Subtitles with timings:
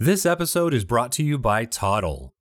[0.00, 2.34] This episode is brought to you by Toddle.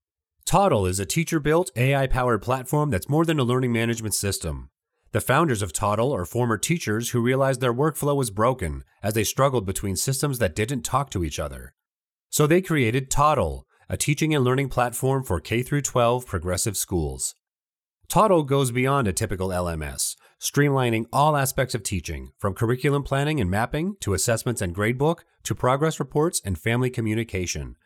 [0.44, 4.71] Toddle is a teacher built, AI powered platform that's more than a learning management system.
[5.12, 9.24] The founders of Toddle are former teachers who realized their workflow was broken as they
[9.24, 11.76] struggled between systems that didn't talk to each other.
[12.31, 17.35] So they created Toddle, a teaching and learning platform for K 12 progressive schools.
[18.07, 23.49] Toddle goes beyond a typical LMS, streamlining all aspects of teaching, from curriculum planning and
[23.49, 27.77] mapping to assessments and gradebook to progress reports and family communication.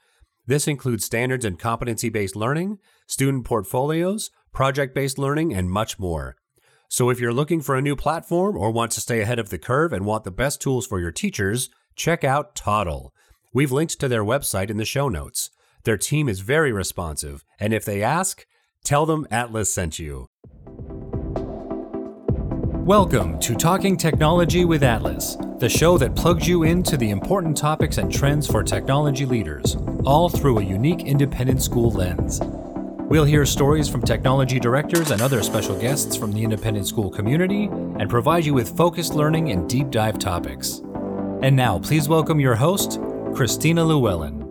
[0.48, 6.36] This includes standards and competency based learning, student portfolios, project based learning, and much more.
[6.90, 9.60] So if you're looking for a new platform or want to stay ahead of the
[9.60, 13.14] curve and want the best tools for your teachers, check out Toddle.
[13.54, 15.52] We've linked to their website in the show notes.
[15.84, 18.48] Their team is very responsive, and if they ask,
[18.84, 20.30] tell them ATLIS sent you.
[22.88, 27.98] Welcome to Talking Technology with ATLIS, the show that plugs you into the important topics
[27.98, 32.40] and trends for technology leaders, all through a unique independent school lens.
[33.10, 37.66] We'll hear stories from technology directors and other special guests from the independent school community
[37.66, 40.82] and provide you with focused learning and deep dive topics.
[41.42, 43.02] And now, please welcome your host,
[43.36, 44.47] Christina Llewellyn.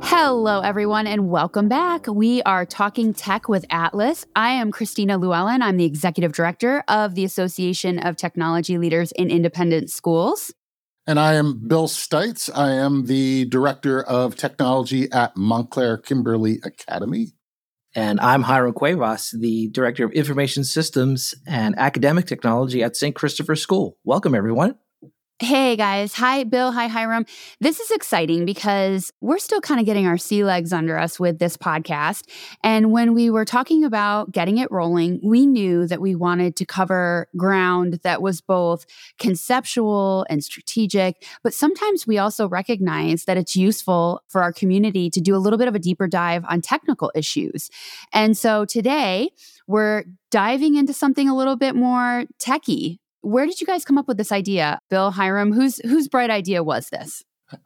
[0.00, 2.06] Hello, everyone, and welcome back.
[2.06, 4.26] We are talking tech with ATLIS.
[4.36, 5.60] I am Christina Llewellyn.
[5.62, 10.52] I'm the executive director of the Association of Technology Leaders in Independent Schools.
[11.06, 12.50] And I am Bill Stites.
[12.54, 17.32] I am the director of technology at Montclair Kimberly Academy.
[17.94, 23.14] And I'm Hiram Cuevas, the director of information systems and academic technology at St.
[23.14, 23.96] Christopher School.
[24.04, 24.76] Welcome, everyone.
[25.40, 26.14] Hey guys.
[26.14, 26.72] Hi, Bill.
[26.72, 27.24] Hi, Hiram.
[27.60, 31.38] This is exciting because we're still kind of getting our sea legs under us with
[31.38, 32.24] this podcast.
[32.64, 36.66] And when we were talking about getting it rolling, we knew that we wanted to
[36.66, 38.84] cover ground that was both
[39.20, 41.24] conceptual and strategic.
[41.44, 45.58] But sometimes we also recognize that it's useful for our community to do a little
[45.58, 47.70] bit of a deeper dive on technical issues.
[48.12, 49.30] And so today,
[49.68, 54.08] we're diving into something a little bit more techy where did you guys come up
[54.08, 54.78] with this idea?
[54.90, 57.24] Bill Hiram, whose whose bright idea was this?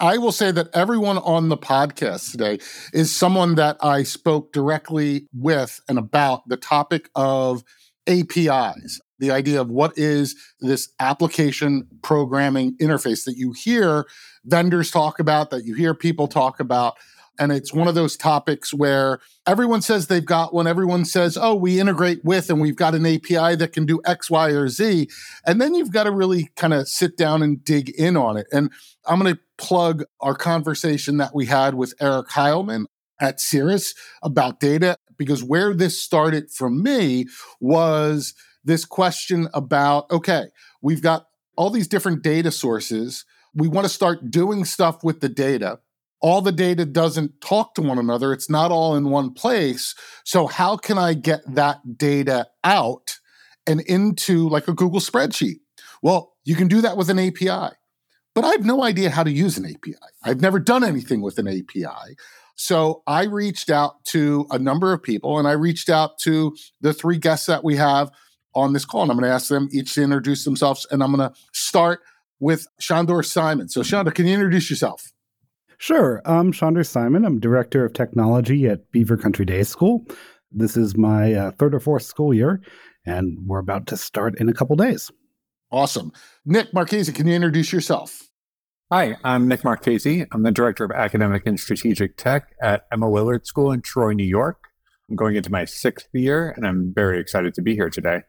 [0.00, 2.58] I will say that everyone on the podcast today
[2.92, 7.64] is someone that I spoke directly with and about the topic of
[8.06, 14.06] APIs, the idea of what is this application programming interface that you hear
[14.44, 16.96] vendors talk about, that you hear people talk about.
[17.38, 20.66] And it's one of those topics where everyone says they've got one.
[20.66, 24.30] Everyone says, oh, we integrate with and we've got an API that can do X,
[24.30, 25.08] Y, or Z.
[25.46, 28.46] And then you've got to really kind of sit down and dig in on it.
[28.52, 28.70] And
[29.06, 32.86] I'm going to plug our conversation that we had with Eric Heilman
[33.20, 37.26] at Cirrus about data, because where this started for me
[37.60, 40.46] was this question about okay,
[40.82, 41.26] we've got
[41.56, 43.24] all these different data sources.
[43.54, 45.78] We want to start doing stuff with the data
[46.20, 48.32] all the data doesn't talk to one another.
[48.32, 49.94] It's not all in one place.
[50.24, 53.18] So, how can I get that data out
[53.66, 55.60] and into like a Google spreadsheet?
[56.02, 57.74] Well, you can do that with an API,
[58.34, 59.96] but I have no idea how to use an API.
[60.22, 62.16] I've never done anything with an API.
[62.56, 66.94] So, I reached out to a number of people and I reached out to the
[66.94, 68.10] three guests that we have
[68.54, 69.02] on this call.
[69.02, 70.86] And I'm going to ask them each to introduce themselves.
[70.90, 72.00] And I'm going to start
[72.40, 73.68] with Shandor Simon.
[73.68, 75.12] So, Shandor, can you introduce yourself?
[75.78, 76.22] Sure.
[76.24, 77.24] I'm Shandor Simon.
[77.24, 80.06] I'm Director of Technology at Beaver Country Day School.
[80.50, 82.62] This is my uh, third or fourth school year,
[83.04, 85.10] and we're about to start in a couple days.
[85.70, 86.12] Awesome.
[86.46, 88.30] Nick Marchese, can you introduce yourself?
[88.90, 90.24] Hi, I'm Nick Marchese.
[90.32, 94.24] I'm the Director of Academic and Strategic Tech at Emma Willard School in Troy, New
[94.24, 94.68] York.
[95.10, 98.22] I'm going into my sixth year, and I'm very excited to be here today.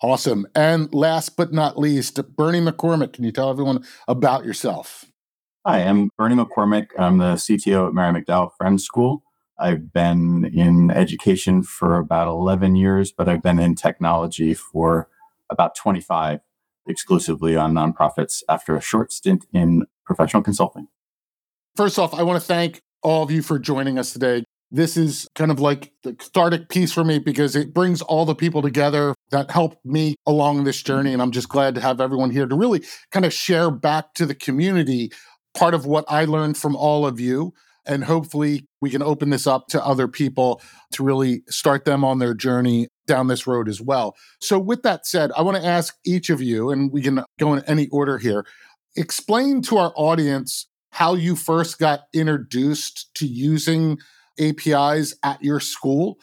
[0.00, 0.46] Awesome.
[0.54, 5.06] And last but not least, Bernie McCormick, can you tell everyone about yourself?
[5.68, 6.92] Hi, I'm Bernie McCormick.
[6.98, 9.22] I'm the CTO at Mary McDowell Friends School.
[9.58, 15.10] I've been in education for about 11 years, but I've been in technology for
[15.50, 16.40] about 25
[16.88, 20.88] exclusively on nonprofits after a short stint in professional consulting.
[21.76, 24.44] First off, I want to thank all of you for joining us today.
[24.70, 28.34] This is kind of like the cathartic piece for me because it brings all the
[28.34, 31.12] people together that helped me along this journey.
[31.12, 34.24] And I'm just glad to have everyone here to really kind of share back to
[34.24, 35.10] the community
[35.58, 37.52] part of what I learned from all of you.
[37.84, 40.60] And hopefully, we can open this up to other people
[40.92, 44.14] to really start them on their journey down this road as well.
[44.40, 47.54] So, with that said, I want to ask each of you, and we can go
[47.54, 48.44] in any order here,
[48.94, 53.98] explain to our audience how you first got introduced to using
[54.38, 56.18] APIs at your school.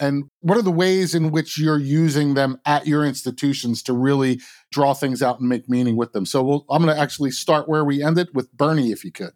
[0.00, 4.40] And what are the ways in which you're using them at your institutions to really
[4.70, 6.26] draw things out and make meaning with them?
[6.26, 9.32] So we'll, I'm going to actually start where we ended with Bernie, if you could.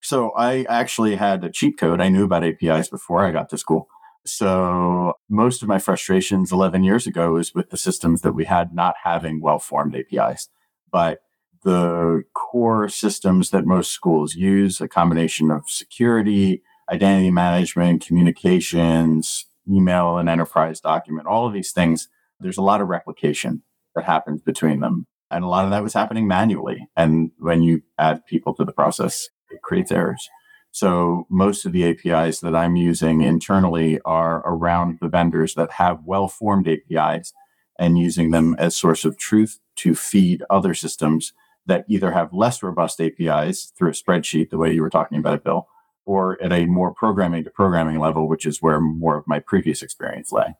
[0.00, 2.00] So I actually had a cheat code.
[2.00, 3.88] I knew about APIs before I got to school.
[4.24, 8.74] So most of my frustrations 11 years ago was with the systems that we had
[8.74, 10.48] not having well-formed APIs.
[10.90, 11.20] But
[11.64, 20.18] the core systems that most schools use, a combination of security, identity management, communications, email
[20.18, 22.08] and enterprise document, all of these things,
[22.40, 23.62] there's a lot of replication
[23.94, 25.06] that happens between them.
[25.30, 26.88] And a lot of that was happening manually.
[26.96, 30.28] And when you add people to the process, it creates errors.
[30.70, 36.04] So most of the APIs that I'm using internally are around the vendors that have
[36.04, 37.32] well-formed APIs
[37.78, 41.32] and using them as source of truth to feed other systems
[41.64, 45.34] that either have less robust APIs through a spreadsheet, the way you were talking about
[45.34, 45.66] it, Bill,
[46.06, 49.82] or at a more programming to programming level, which is where more of my previous
[49.82, 50.54] experience lay.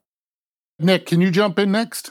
[0.78, 2.10] Nick, can you jump in next?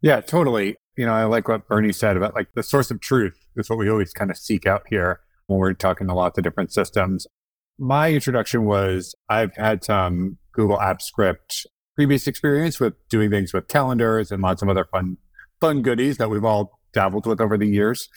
[0.00, 0.76] Yeah, totally.
[0.96, 3.78] You know, I like what Bernie said about like the source of truth is what
[3.78, 7.26] we always kind of seek out here when we're talking a lots of different systems.
[7.78, 13.68] My introduction was I've had some Google Apps Script previous experience with doing things with
[13.68, 15.18] calendars and lots of other fun,
[15.60, 18.08] fun goodies that we've all dabbled with over the years.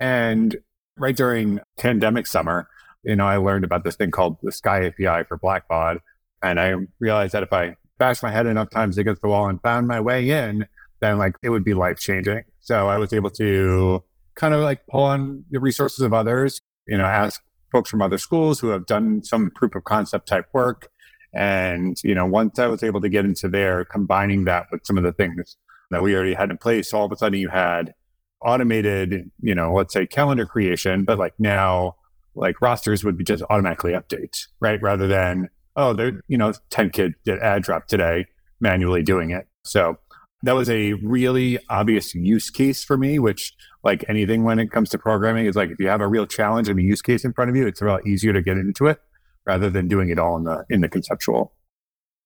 [0.00, 0.56] And
[0.96, 2.68] right during pandemic summer,
[3.02, 5.98] you know, I learned about this thing called the Sky API for Blackbaud.
[6.42, 9.60] And I realized that if I bashed my head enough times against the wall and
[9.62, 10.66] found my way in,
[11.00, 12.42] then like it would be life changing.
[12.60, 14.02] So I was able to
[14.34, 18.18] kind of like pull on the resources of others, you know, ask folks from other
[18.18, 20.88] schools who have done some proof of concept type work.
[21.34, 24.98] And, you know, once I was able to get into there, combining that with some
[24.98, 25.56] of the things
[25.90, 27.94] that we already had in place, all of a sudden you had
[28.42, 31.96] automated, you know, let's say calendar creation, but like now,
[32.34, 34.80] like rosters would be just automatically update, right?
[34.82, 38.26] Rather than, oh, there, you know, 10 kids did add drop today,
[38.60, 39.46] manually doing it.
[39.64, 39.96] So
[40.42, 43.52] that was a really obvious use case for me, which
[43.84, 46.68] like anything when it comes to programming is like if you have a real challenge
[46.68, 48.86] and a use case in front of you, it's a lot easier to get into
[48.86, 48.98] it
[49.46, 51.52] rather than doing it all in the in the conceptual.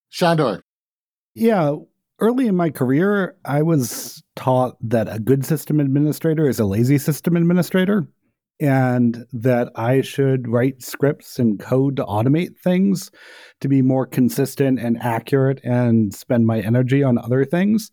[0.09, 0.63] Shandor.
[1.35, 1.77] Yeah.
[2.19, 6.97] Early in my career, I was taught that a good system administrator is a lazy
[6.97, 8.07] system administrator
[8.61, 13.11] and that I should write scripts and code to automate things
[13.61, 17.91] to be more consistent and accurate and spend my energy on other things.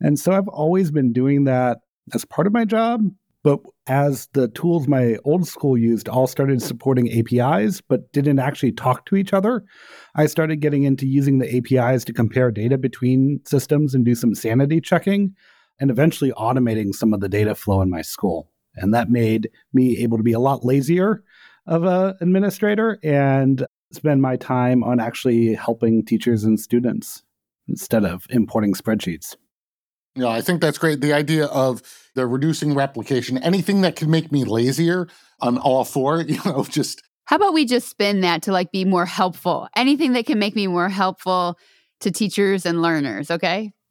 [0.00, 1.78] And so I've always been doing that
[2.14, 3.02] as part of my job.
[3.42, 8.72] But as the tools my old school used all started supporting APIs, but didn't actually
[8.72, 9.64] talk to each other,
[10.16, 14.34] I started getting into using the APIs to compare data between systems and do some
[14.34, 15.36] sanity checking,
[15.78, 18.50] and eventually automating some of the data flow in my school.
[18.76, 21.22] And that made me able to be a lot lazier
[21.66, 27.22] of an administrator and spend my time on actually helping teachers and students
[27.68, 29.36] instead of importing spreadsheets.
[30.14, 31.00] Yeah, I think that's great.
[31.00, 31.82] The idea of
[32.14, 35.08] the reducing replication, anything that can make me lazier,
[35.40, 36.20] I'm all for.
[36.26, 39.68] You know, just how about we just spin that to like be more helpful?
[39.76, 41.58] Anything that can make me more helpful
[42.00, 43.72] to teachers and learners, okay?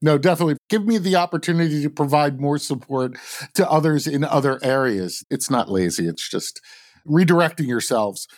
[0.00, 0.56] no, definitely.
[0.68, 3.16] Give me the opportunity to provide more support
[3.54, 5.24] to others in other areas.
[5.30, 6.60] It's not lazy, it's just
[7.06, 8.28] redirecting yourselves.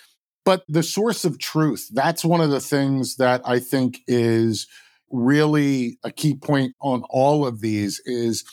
[0.44, 4.66] But the source of truth, that's one of the things that I think is
[5.10, 8.44] really a key point on all of these is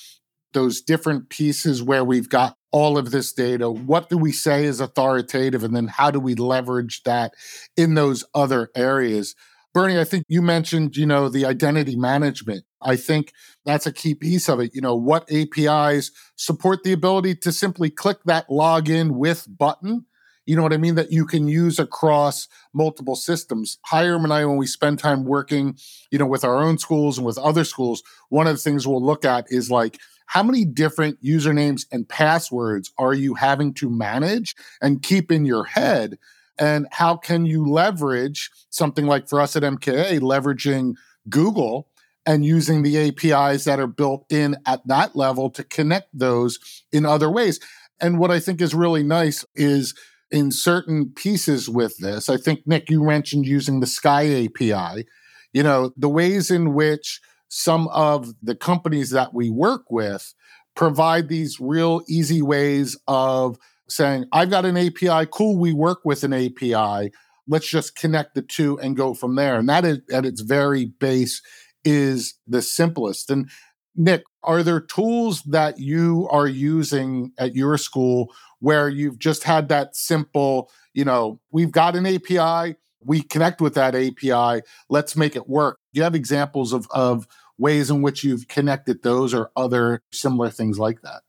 [0.54, 3.69] those different pieces where we've got all of this data.
[3.69, 5.64] What do we say is authoritative?
[5.64, 7.33] And then how do we leverage that
[7.78, 9.35] in those other areas?
[9.78, 12.66] Bernie, I think you mentioned, you know, the identity management.
[12.81, 13.31] I think
[13.64, 14.74] that's a key piece of it.
[14.74, 20.07] You know, what APIs support the ability to simply click that login with button
[20.48, 23.78] you know what I mean, that you can use across multiple systems.
[23.84, 25.78] Hiram and I, when we spend time working,
[26.10, 29.06] you know, with our own schools and with other schools, one of the things we'll
[29.06, 34.56] look at is like, how many different usernames and passwords are you having to manage
[34.81, 36.18] and keep in your head?
[36.59, 40.94] And how can you leverage something like for us at MKA, leveraging
[41.30, 41.87] Google
[42.26, 46.59] and using the APIs that are built in at that level to connect those
[46.92, 47.59] in other ways?
[47.99, 49.94] And what I think is really nice is
[50.31, 52.30] in certain pieces with this.
[52.30, 55.06] I think, Nick, you mentioned using the Sky API.
[55.54, 60.33] You know, the ways in which some of the companies that we work with
[60.76, 63.57] provide these real easy ways of
[63.89, 67.11] saying, I've got an API, cool, we work with an API.
[67.47, 69.57] Let's just connect the two and go from there.
[69.57, 71.41] And that is at its very base
[71.85, 73.31] is the simplest.
[73.31, 73.49] And
[73.95, 79.69] Nick, are there tools that you are using at your school where you've just had
[79.69, 84.61] that simple, you know, we've got an API, we connect with that API.
[84.89, 85.79] Let's make it work.
[85.94, 87.27] Do you have examples of, of
[87.57, 91.21] ways in which you've connected those or other similar things like that?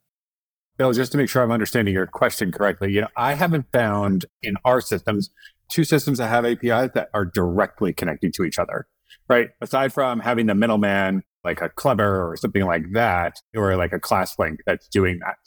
[0.79, 4.27] Bill, just to make sure I'm understanding your question correctly, you know, I haven't found
[4.43, 5.31] in our systems
[5.69, 8.87] two systems that have APIs that are directly connecting to each other,
[9.29, 9.51] right?
[9.61, 14.01] Aside from having the middleman like a Clever or something like that, or like a
[14.01, 15.39] ClassLink that's doing that.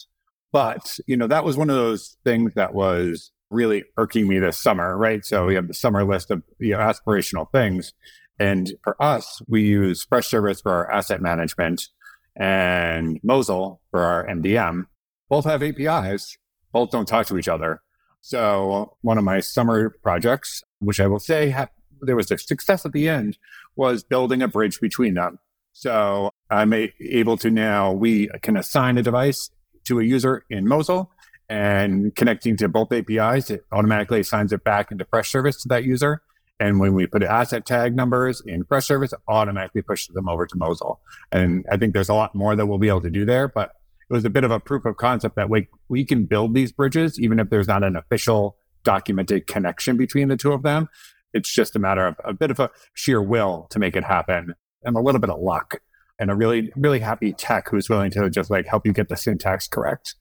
[0.52, 4.58] But, you know, that was one of those things that was really irking me this
[4.58, 5.24] summer, right?
[5.26, 7.94] So we have the summer list of you know, aspirational things.
[8.40, 11.90] And for us, we use Freshservice for our asset management
[12.36, 14.86] and Mosyle for our MDM.
[15.32, 16.38] Both have APIs,
[16.74, 17.82] both don't talk to each other.
[18.20, 21.70] So one of my summer projects, which I will say ha-
[22.02, 23.38] there was a success at the end,
[23.78, 25.40] was building a bridge between them.
[25.72, 29.50] So I'm a- able to now, we can assign a device
[29.86, 31.10] to a user in Mosyle
[31.48, 35.86] and connecting to both APIs, it automatically assigns it back into Fresh Service to that
[35.86, 36.22] user.
[36.60, 40.58] And when we put asset tag numbers in Freshservice, it automatically pushes them over to
[40.58, 41.00] Mosyle.
[41.32, 43.72] And I think there's a lot more that we'll be able to do there, but
[44.12, 46.74] it was a bit of a proof of concept that we, we can build these
[46.74, 50.90] bridges, even if there's not an official documented connection between the two of them.
[51.34, 54.54] It's just a matter of a bit of a sheer will to make it happen
[54.84, 55.82] and a little bit of luck
[56.20, 59.16] and a really, really happy tech who's willing to just like help you get the
[59.16, 60.16] syntax correct.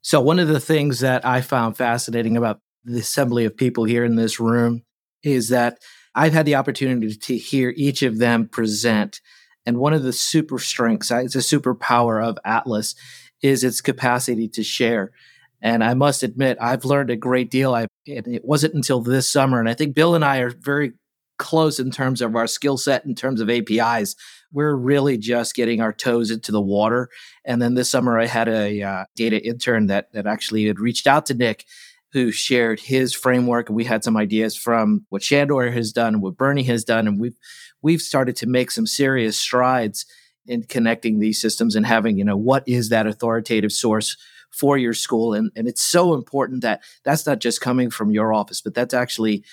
[0.00, 4.04] So, one of the things that I found fascinating about the assembly of people here
[4.04, 4.82] in this room
[5.22, 5.78] is that
[6.16, 9.20] I've had the opportunity to hear each of them present
[9.66, 12.94] and one of the super strengths, it's a superpower of ATLIS,
[13.42, 15.12] is its capacity to share.
[15.60, 17.74] And I must admit, I've learned a great deal.
[17.74, 20.92] I it wasn't until this summer, and I think Bill and I are very
[21.38, 24.16] close in terms of our skill set in terms of APIs.
[24.52, 27.08] We're really just getting our toes into the water.
[27.44, 31.06] And then this summer, I had a uh, data intern that that actually had reached
[31.06, 31.64] out to Nick,
[32.12, 36.36] who shared his framework, and we had some ideas from what Shandor has done what
[36.36, 37.36] Bernie has done, and we've
[37.82, 40.06] we've started to make some serious strides
[40.46, 44.16] in connecting these systems and having, you know, what is that authoritative source
[44.50, 45.34] for your school?
[45.34, 48.94] And, and it's so important that that's not just coming from your office, but that's
[48.94, 49.44] actually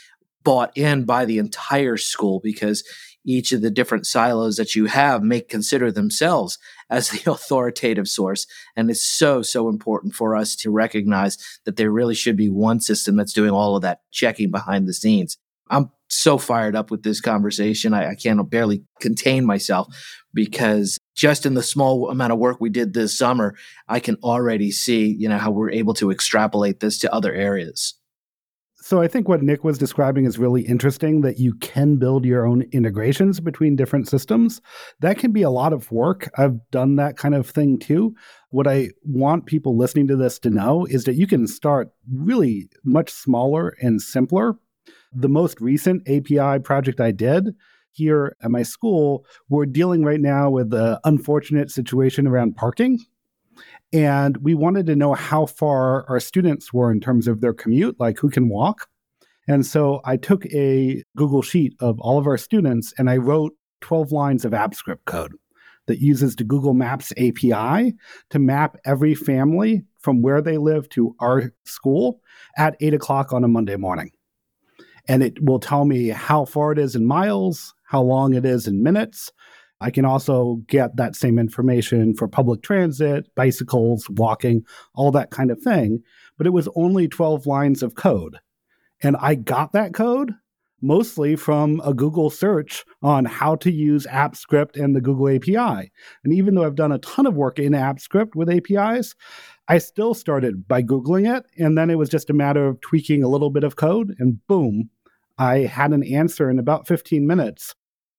[0.43, 2.83] bought in by the entire school because
[3.25, 6.57] each of the different silos that you have may consider themselves
[6.89, 8.47] as the authoritative source.
[8.75, 12.79] And it's so, so important for us to recognize that there really should be one
[12.79, 15.37] system that's doing all of that checking behind the scenes.
[15.69, 17.93] I'm so fired up with this conversation.
[17.93, 19.87] I, I can't barely contain myself
[20.33, 23.55] because just in the small amount of work we did this summer,
[23.87, 27.95] I can already see, you know, how we're able to extrapolate this to other areas.
[28.81, 32.47] So I think what Nick was describing is really interesting that you can build your
[32.47, 34.61] own integrations between different systems.
[35.01, 36.31] That can be a lot of work.
[36.37, 38.15] I've done that kind of thing too.
[38.49, 42.69] What I want people listening to this to know is that you can start really
[42.83, 44.57] much smaller and simpler
[45.13, 47.55] the most recent API project I did
[47.91, 52.99] here at my school, we're dealing right now with the unfortunate situation around parking.
[53.91, 57.99] And we wanted to know how far our students were in terms of their commute,
[57.99, 58.87] like who can walk.
[59.47, 63.53] And so I took a Google Sheet of all of our students and I wrote
[63.81, 65.33] 12 lines of AppScript code
[65.87, 67.95] that uses the Google Maps API
[68.29, 72.21] to map every family from where they live to our school
[72.57, 74.11] at eight o'clock on a Monday morning
[75.09, 78.67] and it will tell me how far it is in miles, how long it is
[78.67, 79.31] in minutes.
[79.81, 84.63] I can also get that same information for public transit, bicycles, walking,
[84.93, 86.03] all that kind of thing.
[86.37, 88.37] But it was only 12 lines of code.
[89.01, 90.35] And I got that code
[90.81, 95.91] mostly from a Google search on how to use AppScript and the Google API.
[96.23, 99.15] And even though I've done a ton of work in AppScript with APIs,
[99.67, 101.45] I still started by Googling it.
[101.57, 104.45] And then it was just a matter of tweaking a little bit of code, and
[104.47, 104.89] boom,
[105.39, 107.73] I had an answer in about 15 minutes.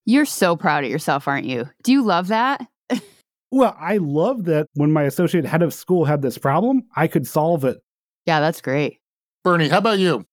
[0.05, 1.69] You're so proud of yourself, aren't you?
[1.83, 2.65] Do you love that?
[3.51, 7.27] well, I love that when my associate head of school had this problem, I could
[7.27, 7.77] solve it.
[8.25, 8.97] Yeah, that's great.
[9.43, 10.25] Bernie, how about you?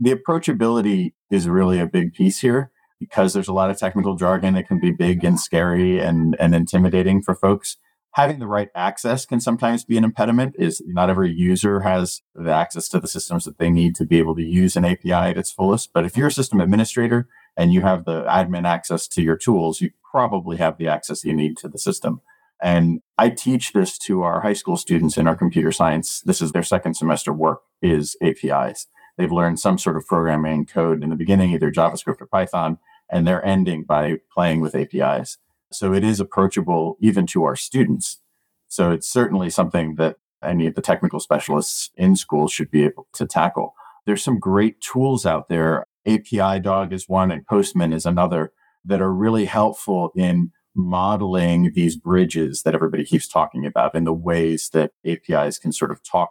[0.00, 4.54] The approachability is really a big piece here because there's a lot of technical jargon
[4.54, 7.76] that can be big and scary and, and intimidating for folks
[8.16, 12.50] having the right access can sometimes be an impediment is not every user has the
[12.50, 15.36] access to the systems that they need to be able to use an API at
[15.36, 15.92] its fullest.
[15.92, 19.82] But if you're a system administrator and you have the admin access to your tools,
[19.82, 22.22] you probably have the access you need to the system.
[22.62, 26.22] And I teach this to our high school students in our computer science.
[26.22, 28.86] This is their second semester work is APIs.
[29.18, 32.78] They've learned some sort of programming code in the beginning, either JavaScript or Python,
[33.10, 35.36] and they're ending by playing with APIs.
[35.72, 38.20] So it is approachable even to our students.
[38.68, 43.08] So it's certainly something that any of the technical specialists in schools should be able
[43.14, 43.74] to tackle.
[44.04, 45.84] There's some great tools out there.
[46.06, 48.52] API Dog is one and Postman is another
[48.84, 54.12] that are really helpful in modeling these bridges that everybody keeps talking about and the
[54.12, 56.30] ways that APIs can sort of talk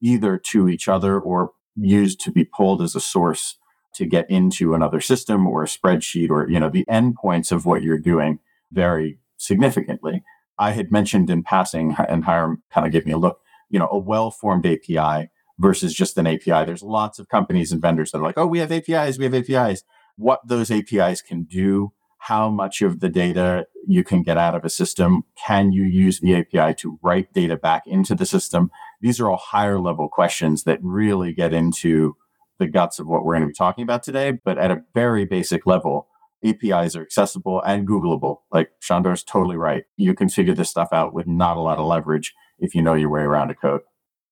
[0.00, 3.56] either to each other or used to be pulled as a source
[3.94, 7.82] to get into another system or a spreadsheet or you know the endpoints of what
[7.82, 8.38] you're doing
[8.72, 10.22] vary significantly.
[10.58, 13.88] I had mentioned in passing and hiram kind of gave me a look you know
[13.90, 18.24] a well-formed api versus just an api there's lots of companies and vendors that are
[18.24, 19.84] like oh we have apis we have apis
[20.16, 24.64] what those apis can do how much of the data you can get out of
[24.64, 28.70] a system can you use the api to write data back into the system?
[29.00, 32.16] These are all higher level questions that really get into
[32.58, 34.32] the guts of what we're going to be talking about today.
[34.32, 36.07] But at a very basic level,
[36.44, 38.38] APIs are accessible and Googleable.
[38.52, 39.84] Like Shandor's totally right.
[39.96, 42.94] You can figure this stuff out with not a lot of leverage if you know
[42.94, 43.80] your way around a code.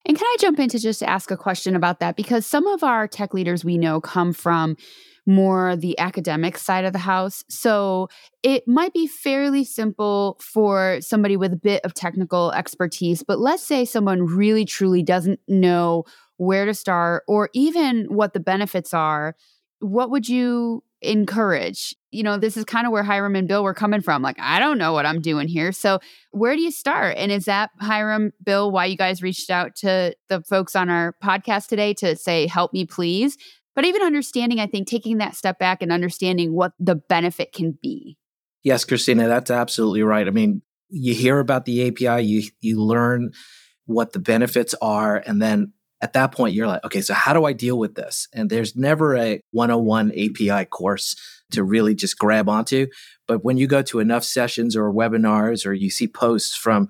[0.09, 2.17] And can I jump in to just ask a question about that?
[2.17, 4.77] Because some of our tech leaders we know come from
[5.27, 7.43] more the academic side of the house.
[7.49, 8.09] So
[8.45, 13.65] it might be fairly simple for somebody with a bit of technical expertise, but let's
[13.65, 16.05] say someone really truly doesn't know
[16.37, 19.35] where to start or even what the benefits are.
[19.81, 21.95] What would you encourage?
[22.11, 24.23] You know, this is kind of where Hiram and Bill were coming from.
[24.23, 25.73] Like, I don't know what I'm doing here.
[25.73, 25.99] So,
[26.31, 27.17] where do you start?
[27.19, 31.15] And is that Hiram, Bill, why you guys reached out to the folks on our
[31.23, 33.37] podcast today to say, help me, please?
[33.77, 37.79] but even understanding, I think, taking that step back and understanding what the benefit can
[37.81, 38.17] be.
[38.65, 40.27] Yes, Christina, that's absolutely right.
[40.27, 43.33] I mean, you hear about the API, you you learn
[43.85, 47.45] what the benefits are, and then at that point you're like, okay, so how do
[47.45, 48.29] I deal with this?
[48.33, 51.17] And there's never a 101 API course
[51.53, 52.89] to really just grab onto.
[53.27, 56.89] But when you go to enough sessions or webinars or you see posts from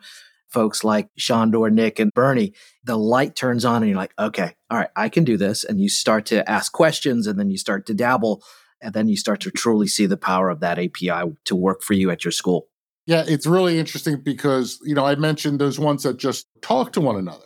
[0.49, 4.79] folks like Shandor, Nick, and Bernie, the light turns on and you're like, okay, all
[4.79, 5.65] right, I can do this.
[5.65, 8.43] And you start to ask questions and then you start to dabble.
[8.81, 11.95] And then you start to truly see the power of that API to work for
[11.95, 12.69] you at your school.
[13.07, 17.01] Yeah, it's really interesting because, you know, I mentioned those ones that just talk to
[17.01, 17.45] one another.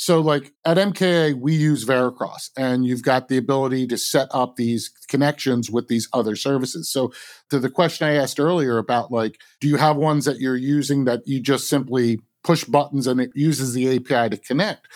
[0.00, 4.54] So, like at MKA, we use Veracross, and you've got the ability to set up
[4.54, 6.88] these connections with these other services.
[6.88, 7.12] So,
[7.50, 11.04] to the question I asked earlier about, like, do you have ones that you're using
[11.06, 14.86] that you just simply push buttons and it uses the API to connect.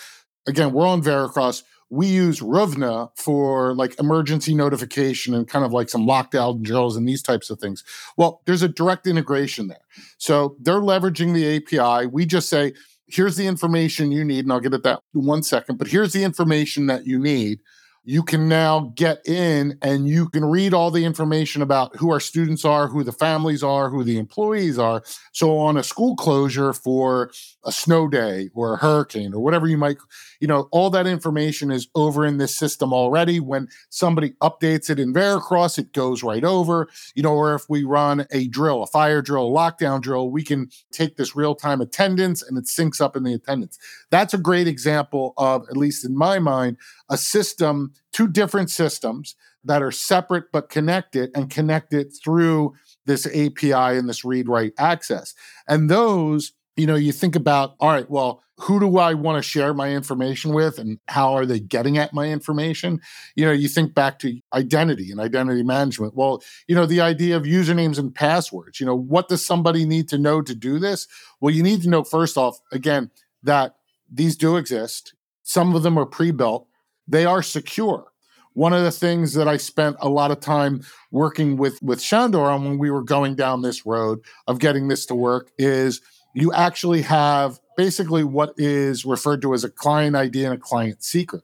[0.47, 1.63] Again, we're on Veracross.
[1.89, 7.07] We use Ruvna for like emergency notification and kind of like some lockdown drills and
[7.07, 7.83] these types of things.
[8.17, 9.85] Well, there's a direct integration there.
[10.17, 12.07] So they're leveraging the API.
[12.07, 12.73] We just say,
[13.13, 16.13] here's the information you need, and I'll get at that in one second, but here's
[16.13, 17.59] the information that you need
[18.05, 22.19] you can now get in and you can read all the information about who our
[22.19, 25.03] students are, who the families are, who the employees are.
[25.31, 27.31] So on a school closure for
[27.63, 29.97] a snow day or a hurricane or whatever you might,
[30.41, 33.39] you know, all that information is over in this system already.
[33.39, 37.85] When somebody updates it in Veracross, it goes right over, you know, or if we
[37.85, 41.79] run a drill, a fire drill, a lockdown drill, we can take this real time
[41.79, 43.79] attendance and it syncs up in the attendance.
[44.09, 46.75] That's a great example of, at least in my mind,
[47.09, 52.73] a system, two different systems that are separate but connected and connected through
[53.05, 55.33] this API and this read write access.
[55.67, 59.47] And those, you know, you think about, all right, well, who do I want to
[59.47, 63.01] share my information with and how are they getting at my information?
[63.35, 66.15] You know, you think back to identity and identity management.
[66.15, 70.07] Well, you know, the idea of usernames and passwords, you know, what does somebody need
[70.09, 71.07] to know to do this?
[71.41, 73.09] Well, you need to know, first off, again,
[73.41, 73.75] that
[74.11, 75.15] these do exist.
[75.41, 76.67] Some of them are pre built
[77.07, 78.07] they are secure.
[78.53, 82.45] One of the things that I spent a lot of time working with with Shandor
[82.45, 86.01] on when we were going down this road of getting this to work is
[86.35, 91.03] you actually have basically what is referred to as a client ID and a client
[91.03, 91.43] secret.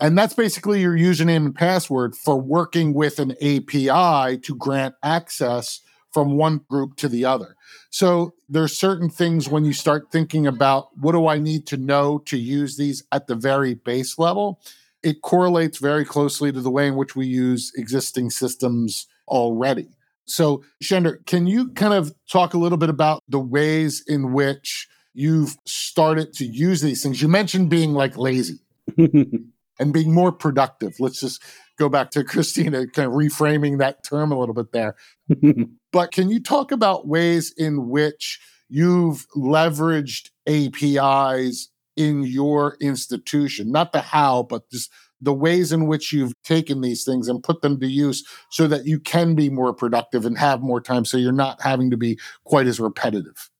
[0.00, 5.80] And that's basically your username and password for working with an API to grant access
[6.12, 7.56] from one group to the other.
[7.90, 12.18] So there's certain things when you start thinking about what do I need to know
[12.26, 14.60] to use these at the very base level
[15.02, 19.88] it correlates very closely to the way in which we use existing systems already.
[20.24, 24.88] So, Shandor, can you kind of talk a little bit about the ways in which
[25.14, 27.22] you've started to use these things?
[27.22, 28.60] You mentioned being like lazy
[28.96, 30.94] and being more productive.
[30.98, 31.42] Let's just
[31.78, 34.96] go back to Christina, kind of reframing that term a little bit there.
[35.92, 43.92] but can you talk about ways in which you've leveraged APIs in your institution, not
[43.92, 47.80] the how, but just the ways in which you've taken these things and put them
[47.80, 51.32] to use so that you can be more productive and have more time so you're
[51.32, 53.50] not having to be quite as repetitive.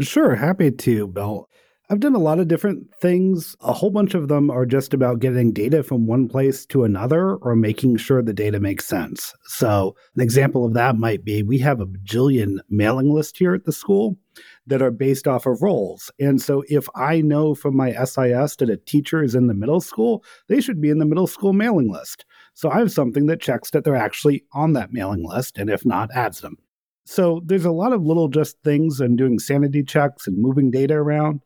[0.00, 1.48] Sure, happy to, Bill.
[1.90, 3.56] I've done a lot of different things.
[3.62, 7.36] A whole bunch of them are just about getting data from one place to another
[7.36, 9.34] or making sure the data makes sense.
[9.46, 13.64] So, an example of that might be we have a bajillion mailing lists here at
[13.64, 14.18] the school
[14.66, 16.10] that are based off of roles.
[16.20, 19.80] And so, if I know from my SIS that a teacher is in the middle
[19.80, 22.26] school, they should be in the middle school mailing list.
[22.52, 25.86] So, I have something that checks that they're actually on that mailing list, and if
[25.86, 26.58] not, adds them.
[27.06, 30.92] So, there's a lot of little just things and doing sanity checks and moving data
[30.92, 31.40] around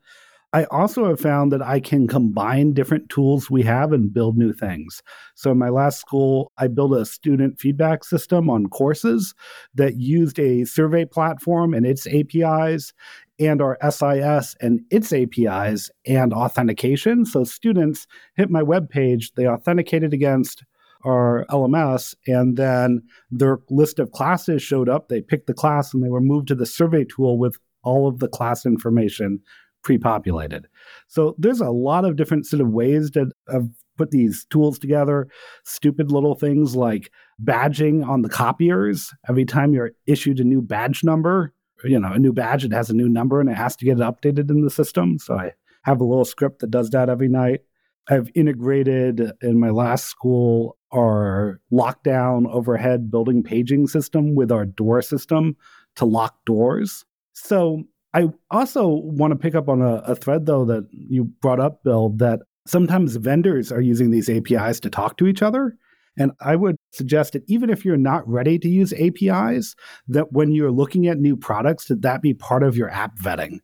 [0.53, 4.53] I also have found that I can combine different tools we have and build new
[4.53, 5.01] things.
[5.33, 9.33] So, in my last school, I built a student feedback system on courses
[9.73, 12.93] that used a survey platform and its APIs
[13.39, 17.25] and our SIS and its APIs and authentication.
[17.25, 20.63] So, students hit my web page, they authenticated against
[21.03, 25.09] our LMS, and then their list of classes showed up.
[25.09, 28.19] They picked the class and they were moved to the survey tool with all of
[28.19, 29.41] the class information
[29.83, 30.67] pre-populated.
[31.07, 33.67] So there's a lot of different sort of ways to have
[33.97, 35.27] put these tools together.
[35.65, 37.11] Stupid little things like
[37.43, 39.11] badging on the copiers.
[39.29, 42.89] Every time you're issued a new badge number, you know, a new badge, it has
[42.89, 45.19] a new number and it has to get updated in the system.
[45.19, 45.51] So I
[45.83, 47.61] have a little script that does that every night.
[48.09, 55.01] I've integrated in my last school our lockdown overhead building paging system with our door
[55.01, 55.55] system
[55.95, 57.05] to lock doors.
[57.33, 61.59] So I also want to pick up on a, a, thread, though, that you brought
[61.59, 65.75] up, Bill, that sometimes vendors are using these APIs to talk to each other.
[66.17, 69.75] And I would suggest that even if you're not ready to use APIs,
[70.07, 73.59] that when you're looking at new products, that that be part of your app vetting.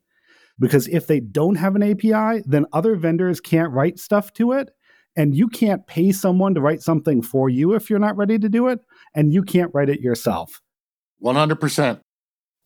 [0.58, 4.72] Because if they don't have an API, then other vendors can't write stuff to it.
[5.16, 8.50] And you can't pay someone to write something for you if you're not ready to
[8.50, 8.80] do it.
[9.14, 10.62] And you can't write it yourself.
[11.24, 12.02] 100%.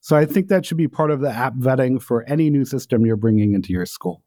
[0.04, 3.06] So I think that should be part of the app vetting for any new system
[3.06, 4.22] you're bringing into your school.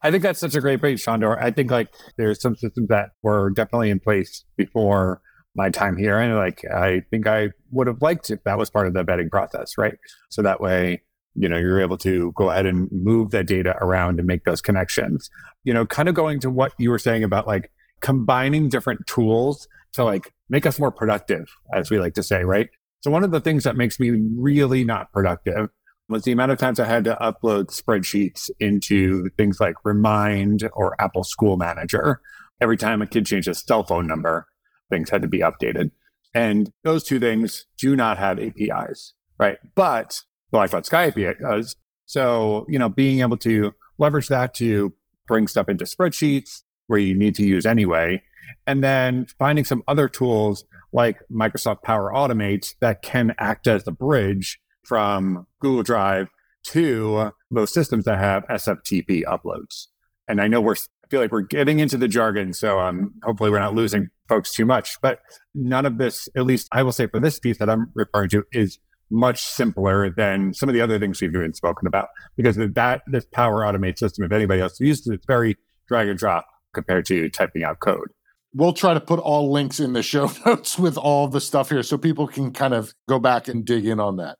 [0.00, 1.38] I think that's such a great point, Shandor.
[1.38, 5.20] I think like there's some systems that were definitely in place before
[5.54, 6.18] my time here.
[6.18, 9.30] And like, I think I would have liked if that was part of the vetting
[9.30, 9.98] process, right?
[10.30, 11.02] So that way,
[11.34, 14.62] you know, you're able to go ahead and move that data around and make those
[14.62, 15.28] connections.
[15.62, 17.70] You know, kind of going to what you were saying about like
[18.00, 22.70] combining different tools to like make us more productive, as we like to say, right?
[23.02, 25.70] So one of the things that makes me really not productive
[26.08, 30.94] was the amount of times I had to upload spreadsheets into things like Remind or
[31.00, 32.20] Apple School Manager.
[32.60, 34.46] Every time a kid changed his cell phone number,
[34.88, 35.90] things had to be updated.
[36.32, 39.58] And those two things do not have APIs, right?
[39.74, 40.20] But
[40.52, 41.74] the Blackbaud Sky API does.
[42.06, 44.92] So, you know, being able to leverage that to
[45.26, 48.22] bring stuff into spreadsheets where you need to use anyway,
[48.66, 53.92] and then finding some other tools like Microsoft Power Automate that can act as the
[53.92, 56.28] bridge from Google Drive
[56.64, 59.86] to those systems that have SFTP uploads.
[60.28, 62.52] And I know we're, I feel like we're getting into the jargon.
[62.52, 65.20] So um, hopefully we're not losing folks too much, but
[65.54, 68.44] none of this, at least I will say for this piece that I'm referring to
[68.52, 68.78] is
[69.10, 73.26] much simpler than some of the other things we've been spoken about because that, this
[73.26, 77.28] Power Automate system, if anybody else uses it, it's very drag and drop compared to
[77.28, 78.08] typing out code
[78.54, 81.82] we'll try to put all links in the show notes with all the stuff here
[81.82, 84.38] so people can kind of go back and dig in on that.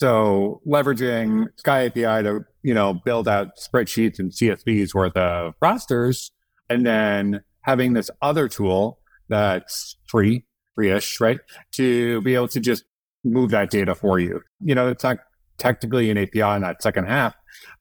[0.00, 6.32] So leveraging Sky API to, you know, build out spreadsheets and CSVs worth of rosters,
[6.68, 11.38] and then having this other tool that's free, free-ish, right?
[11.72, 12.84] To be able to just
[13.22, 14.40] move that data for you.
[14.60, 15.18] You know, it's not
[15.58, 17.34] technically an API in that second half,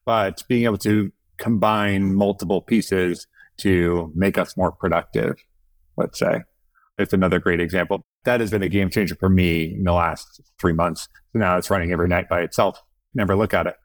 [0.06, 5.36] but being able to combine multiple pieces to make us more productive
[5.97, 6.41] let's say.
[6.97, 8.01] It's another great example.
[8.25, 11.08] That has been a game changer for me in the last three months.
[11.32, 12.79] So now it's running every night by itself.
[13.13, 13.75] Never look at it.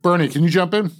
[0.00, 0.92] Bernie, can you jump in?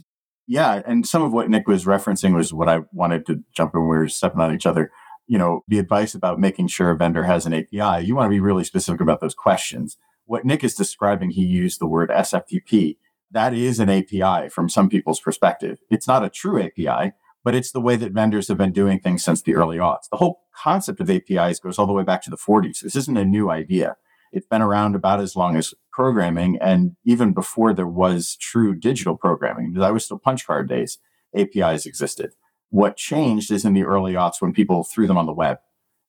[0.47, 0.83] Yeah.
[0.87, 3.83] And some of what Nick was referencing was what I wanted to jump in.
[3.83, 4.91] We were stepping on each other.
[5.27, 8.31] You know, the advice about making sure a vendor has an API, you want to
[8.31, 9.97] be really specific about those questions.
[10.25, 12.97] What Nick is describing, he used the word SFTP.
[13.31, 15.81] That is an API from some people's perspective.
[15.91, 17.13] It's not a true API
[17.49, 20.11] but it's the way that vendors have been doing things since the early aughts.
[20.11, 22.81] The whole concept of APIs goes all the way back to the 40s.
[22.81, 23.97] This isn't a new idea.
[24.33, 29.17] It's been around about as long as programming and even before there was true digital
[29.17, 29.73] programming.
[29.73, 30.99] That was still punch card days.
[31.35, 32.35] APIs existed.
[32.69, 35.57] What changed is in the early aughts when people threw them on the web.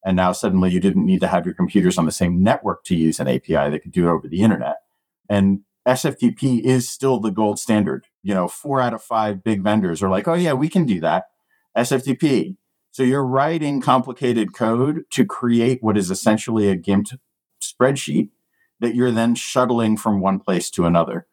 [0.04, 2.98] And now suddenly you didn't need to have your computers on the same network to
[2.98, 4.76] use an API that could do it over the internet.
[5.30, 8.06] And SFTP is still the gold standard.
[8.22, 11.00] You know, four out of five big vendors are like, oh, yeah, we can do
[11.02, 11.26] that.
[11.76, 12.58] SFTP.
[12.92, 17.08] So you're writing complicated code to create what is essentially a GIMP
[17.62, 18.30] spreadsheet
[18.80, 21.26] that you're then shuttling from one place to another.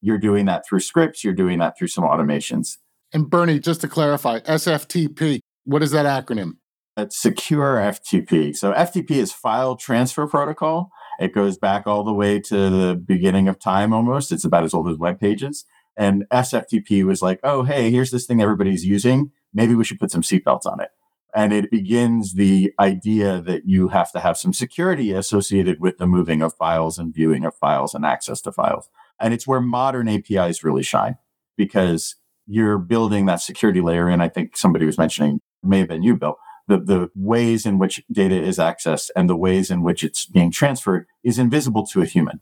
[0.00, 2.76] you're doing that through scripts, you're doing that through some automations.
[3.12, 6.52] And Bernie, just to clarify, SFTP, what is that acronym?
[6.96, 8.54] It's secure FTP.
[8.54, 10.90] So FTP is file transfer protocol.
[11.18, 14.32] It goes back all the way to the beginning of time almost.
[14.32, 15.64] It's about as old as web pages.
[15.96, 19.30] And SFTP was like, oh, hey, here's this thing everybody's using.
[19.54, 20.90] Maybe we should put some seatbelts on it.
[21.34, 26.06] And it begins the idea that you have to have some security associated with the
[26.06, 28.88] moving of files and viewing of files and access to files.
[29.20, 31.16] And it's where modern APIs really shine
[31.56, 34.08] because you're building that security layer.
[34.08, 37.78] And I think somebody was mentioning, may have been you, Bill, the, the ways in
[37.78, 42.02] which data is accessed and the ways in which it's being transferred is invisible to
[42.02, 42.40] a human,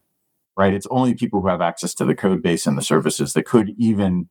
[0.57, 0.73] right?
[0.73, 3.71] It's only people who have access to the code base and the services that could
[3.77, 4.29] even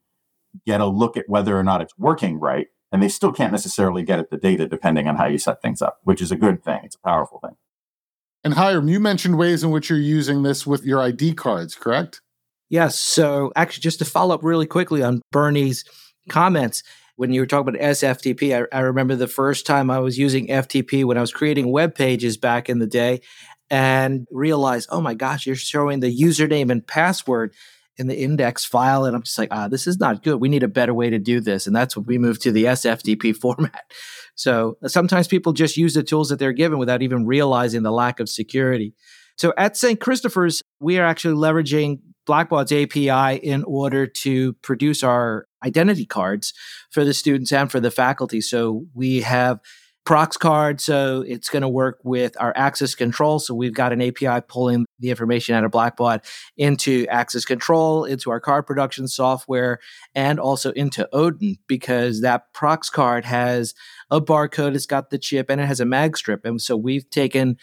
[0.65, 2.67] get a look at whether or not it's working right.
[2.91, 5.81] And they still can't necessarily get at the data depending on how you set things
[5.81, 6.81] up, which is a good thing.
[6.83, 7.55] It's a powerful thing.
[8.43, 12.21] And Hiram, you mentioned ways in which you're using this with your ID cards, correct?
[12.69, 12.99] Yes.
[12.99, 15.85] So, actually, just to follow up really quickly on Bernie's
[16.29, 16.83] comments,
[17.15, 20.47] when you were talking about SFTP, I, I, remember the first time I was using
[20.47, 23.21] FTP when I was creating web pages back in the day
[23.69, 27.53] and realized, oh my gosh, you're showing the username and password
[27.97, 29.05] in the index file.
[29.05, 30.41] And I'm just like, ah, this is not good.
[30.41, 31.67] We need a better way to do this.
[31.67, 33.83] And that's when we moved to the SFTP format.
[34.35, 38.19] So sometimes people just use the tools that they're given without even realizing the lack
[38.19, 38.95] of security.
[39.37, 39.99] So at St.
[39.99, 46.53] Christopher's, we are actually leveraging Blackbaud's API in order to produce our identity cards
[46.91, 48.41] for the students and for the faculty.
[48.41, 49.59] So we have
[50.05, 53.39] Prox card, so it's going to work with our access control.
[53.39, 56.25] So we've got an API pulling the information out of Blackbaud
[56.57, 59.79] into access control, into our card production software,
[60.13, 63.73] and also into Odin because that Prox card has
[64.11, 66.43] a barcode, it's got the chip, and it has a mag strip.
[66.43, 67.55] And so we've taken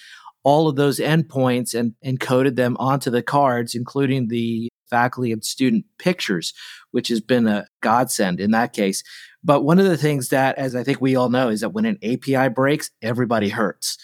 [0.43, 5.85] all of those endpoints and encoded them onto the cards, including the faculty and student
[5.99, 6.53] pictures,
[6.91, 9.03] which has been a godsend in that case.
[9.43, 11.87] But one of the things that, as I think we all know, is that when
[11.87, 13.97] an API breaks, everybody hurts.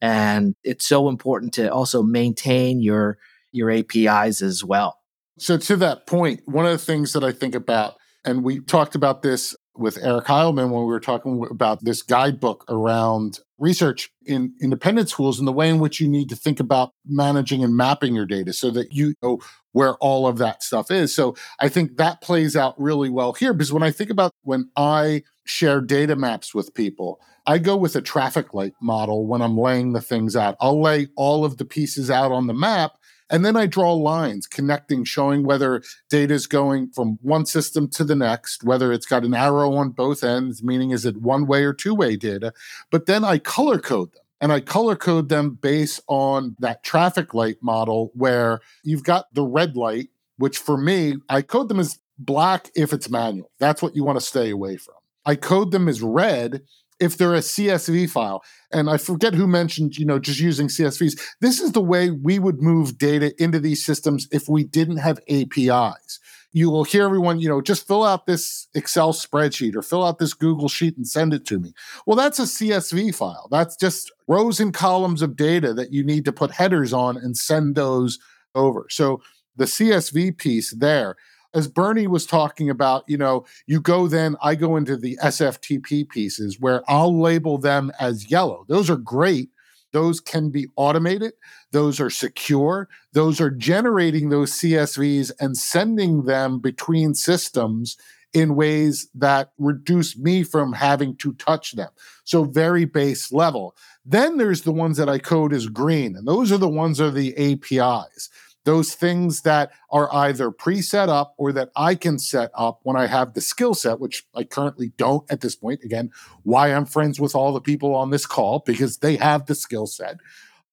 [0.00, 3.18] And it's so important to also maintain your
[3.52, 4.98] your APIs as well.
[5.38, 8.94] So to that point, one of the things that I think about, and we talked
[8.94, 14.54] about this with Eric Heilman when we were talking about this guidebook around research in
[14.62, 18.14] independent schools and the way in which you need to think about managing and mapping
[18.14, 19.40] your data so that you know
[19.72, 21.12] where all of that stuff is.
[21.14, 24.70] So I think that plays out really well here because when I think about when
[24.76, 29.58] I share data maps with people, I go with a traffic light model when I'm
[29.58, 30.56] laying the things out.
[30.60, 32.92] I'll lay all of the pieces out on the map
[33.30, 38.04] and then I draw lines connecting, showing whether data is going from one system to
[38.04, 41.64] the next, whether it's got an arrow on both ends, meaning is it one way
[41.64, 42.52] or two way data.
[42.90, 44.20] But then I color code them.
[44.40, 49.44] And I color code them based on that traffic light model where you've got the
[49.44, 53.50] red light, which for me, I code them as black if it's manual.
[53.58, 54.96] That's what you want to stay away from.
[55.24, 56.62] I code them as red
[57.00, 58.42] if they're a CSV file.
[58.72, 61.18] And I forget who mentioned, you know, just using CSVs.
[61.40, 65.18] This is the way we would move data into these systems if we didn't have
[65.28, 66.20] APIs.
[66.52, 70.18] You will hear everyone, you know, just fill out this Excel spreadsheet or fill out
[70.18, 71.72] this Google sheet and send it to me.
[72.06, 73.48] Well, that's a CSV file.
[73.50, 77.36] That's just rows and columns of data that you need to put headers on and
[77.36, 78.20] send those
[78.54, 78.86] over.
[78.88, 79.20] So
[79.56, 81.16] the CSV piece there
[81.54, 86.08] as Bernie was talking about, you know, you go then, I go into the SFTP
[86.08, 88.64] pieces where I'll label them as yellow.
[88.68, 89.50] Those are great.
[89.92, 91.34] Those can be automated.
[91.70, 92.88] Those are secure.
[93.12, 97.96] Those are generating those CSVs and sending them between systems
[98.32, 101.90] in ways that reduce me from having to touch them.
[102.24, 103.76] So, very base level.
[104.04, 107.06] Then there's the ones that I code as green, and those are the ones that
[107.06, 108.28] are the APIs
[108.64, 113.06] those things that are either pre-set up or that I can set up when I
[113.06, 115.80] have the skill set, which I currently don't at this point.
[115.84, 116.10] Again,
[116.42, 119.86] why I'm friends with all the people on this call because they have the skill
[119.86, 120.16] set.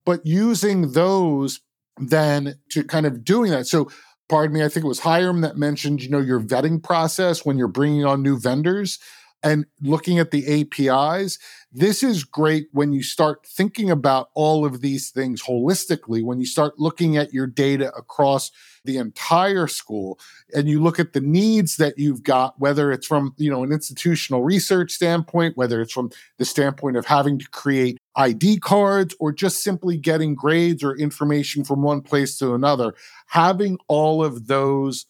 [0.05, 1.59] But using those
[1.97, 3.67] then to kind of doing that.
[3.67, 3.89] So,
[4.29, 7.57] pardon me, I think it was Hiram that mentioned, you know, your vetting process when
[7.57, 8.99] you're bringing on new vendors
[9.43, 11.37] and looking at the APIs.
[11.73, 16.45] This is great when you start thinking about all of these things holistically, when you
[16.45, 18.51] start looking at your data across
[18.83, 20.19] the entire school
[20.53, 23.71] and you look at the needs that you've got whether it's from you know an
[23.71, 29.31] institutional research standpoint whether it's from the standpoint of having to create id cards or
[29.31, 32.95] just simply getting grades or information from one place to another
[33.27, 35.05] having all of those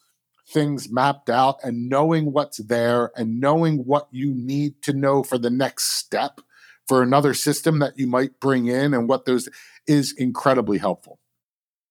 [0.50, 5.38] things mapped out and knowing what's there and knowing what you need to know for
[5.38, 6.42] the next step
[6.88, 9.50] for another system that you might bring in and what those
[9.88, 11.20] is incredibly helpful.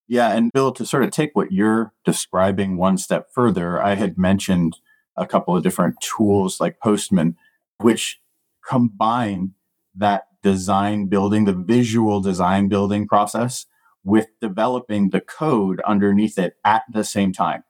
[0.08, 0.32] Yeah.
[0.32, 4.78] And Bill, to sort of take what you're describing one step further, I had mentioned
[5.16, 7.36] a couple of different tools like Postman,
[7.78, 8.20] which
[8.66, 9.52] combine
[9.94, 13.66] that design building, the visual design building process
[14.02, 17.62] with developing the code underneath it at the same time.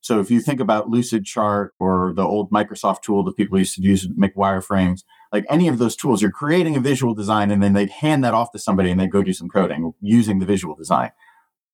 [0.00, 3.82] So if you think about Lucidchart or the old Microsoft tool that people used to
[3.82, 7.62] use to make wireframes, like any of those tools, you're creating a visual design and
[7.62, 10.46] then they'd hand that off to somebody and they'd go do some coding using the
[10.46, 11.10] visual design.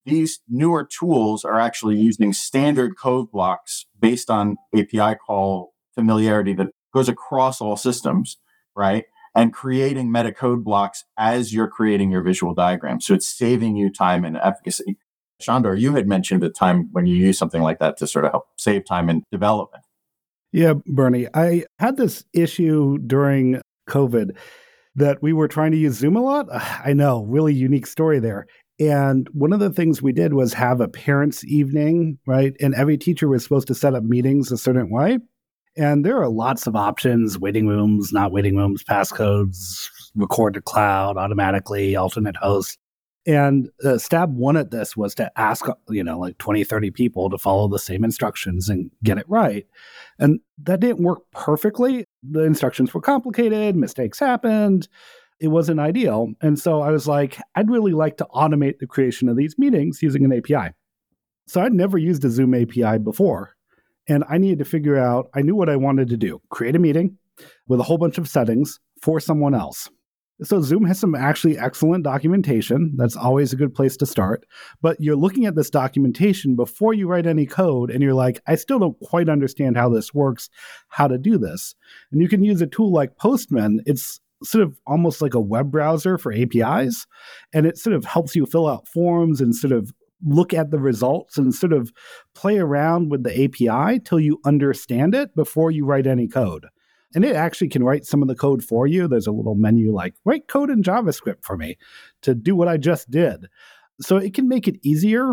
[0.05, 6.69] These newer tools are actually using standard code blocks based on API call familiarity that
[6.93, 8.39] goes across all systems,
[8.75, 9.05] right?
[9.35, 13.01] And creating meta code blocks as you're creating your visual diagram.
[13.01, 14.97] So it's saving you time and efficacy.
[15.41, 18.33] Shandor, you had mentioned a time when you use something like that to sort of
[18.33, 19.85] help save time in development.
[20.53, 24.37] Yeah, Bernie, I had this issue during COVID
[24.95, 26.47] that we were trying to use Zoom a lot.
[26.53, 28.47] I know, really unique story there.
[28.79, 32.55] And one of the things we did was have a parents' evening, right?
[32.61, 35.19] And every teacher was supposed to set up meetings a certain way.
[35.79, 41.17] And there are lots of options waiting rooms, not waiting rooms, passcodes, record to cloud
[41.17, 42.79] automatically, alternate host.
[43.27, 47.29] And uh, stab one at this was to ask, you know, like 20, 30 people
[47.29, 49.67] to follow the same instructions and get it right.
[50.19, 52.05] And that didn't work perfectly.
[52.23, 54.89] The instructions were complicated, mistakes happened.
[55.41, 56.33] It wasn't ideal.
[56.41, 60.03] And so I was like, I'd really like to automate the creation of these meetings
[60.03, 60.73] using an API.
[61.49, 63.57] So I'd never used a Zoom API before.
[64.09, 66.79] And I needed to figure out, I knew what I wanted to do create a
[66.79, 67.19] meeting
[67.67, 69.91] with a whole bunch of settings for someone else.
[70.43, 72.93] So Zoom has some actually excellent documentation.
[72.97, 74.45] That's always a good place to start.
[74.83, 78.57] But you're looking at this documentation before you write any code and you're like, I
[78.57, 80.51] still don't quite understand how this works,
[80.89, 81.75] how to do this.
[82.13, 83.81] And you can use a tool like Postman.
[83.87, 87.07] It's sort of almost like a web browser for APIs.
[87.55, 89.91] And it sort of helps you fill out forms and sort of
[90.25, 91.93] look at the results and sort of
[92.35, 96.67] play around with the API till you understand it before you write any code.
[97.15, 99.09] And it actually can write some of the code for you.
[99.09, 101.77] There's a little menu like write code in JavaScript for me
[102.23, 103.47] to do what I just did.
[104.01, 105.33] So it can make it easier,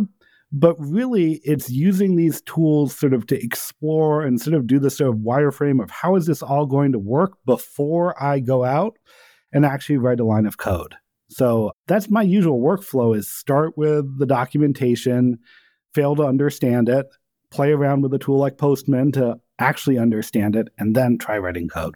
[0.52, 4.90] but really it's using these tools sort of to explore and sort of do the
[4.90, 8.98] sort of wireframe of how is this all going to work before I go out
[9.52, 10.96] and actually write a line of code.
[11.30, 15.40] So that's my usual workflow is start with the documentation,
[15.96, 17.08] fail to understand it,
[17.50, 21.68] play around with a tool like Postman to actually understand it, and then try writing
[21.68, 21.96] code.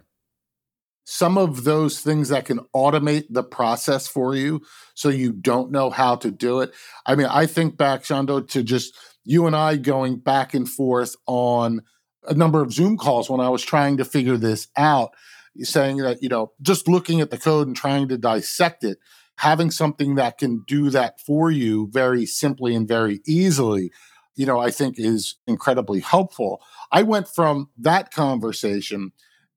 [1.04, 4.60] Some of those things that can automate the process for you
[4.94, 6.72] so you don't know how to do it.
[7.06, 8.94] I mean, I think back, Shandor, to just
[9.24, 11.82] you and I going back and forth on
[12.24, 15.14] a number of Zoom calls when I was trying to figure this out,
[15.60, 18.98] saying that, you know, just looking at the code and trying to dissect it,
[19.36, 23.90] having something that can do that for you very simply and very easily
[24.38, 26.62] you know, I think is incredibly helpful.
[26.92, 29.10] I went from that conversation,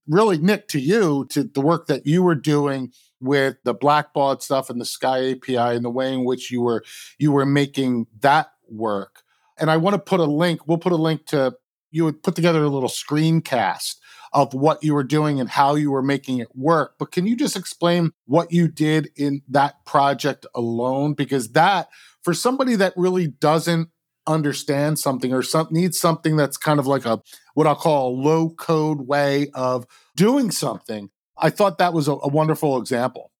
[0.07, 4.71] really, Nick, to you, to the work that you were doing with the Blackbaud stuff
[4.71, 6.83] and the Sky API and the way in which you were
[7.19, 9.21] you were making that work.
[9.59, 10.67] And I want to put a link.
[10.67, 11.55] We'll put a link to
[11.91, 13.97] you would put together a little screencast
[14.33, 16.95] of what you were doing and how you were making it work.
[16.97, 21.13] But can you just explain what you did in that project alone?
[21.13, 21.89] Because that,
[22.23, 23.89] for somebody that really doesn't
[24.27, 27.21] understand something or some, needs something that's kind of like a
[27.53, 31.09] what I'll call a low code way of doing something.
[31.37, 33.31] I thought that was a, a wonderful example.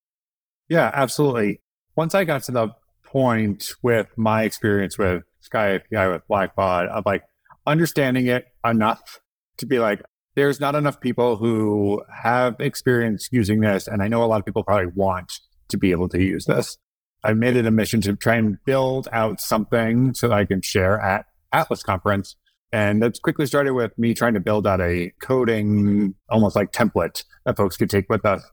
[0.69, 1.61] Yeah, absolutely.
[1.95, 2.69] Once I got to the
[3.03, 7.23] point with my experience with Sky API with Blackbaud of like
[7.67, 9.19] understanding it enough
[9.57, 10.01] to be like,
[10.35, 13.87] there's not enough people who have experience using this.
[13.87, 15.39] And I know a lot of people probably want
[15.69, 16.77] to be able to use this.
[17.23, 20.61] I made it a mission to try and build out something so that I can
[20.61, 22.35] share at ATLIS conference.
[22.71, 27.23] And that's quickly started with me trying to build out a coding, almost like template
[27.45, 28.43] that folks could take with us.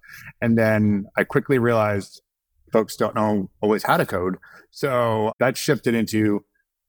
[0.42, 2.20] And then I quickly realized
[2.72, 4.37] folks don't know always how to code.
[4.70, 6.44] So that shifted into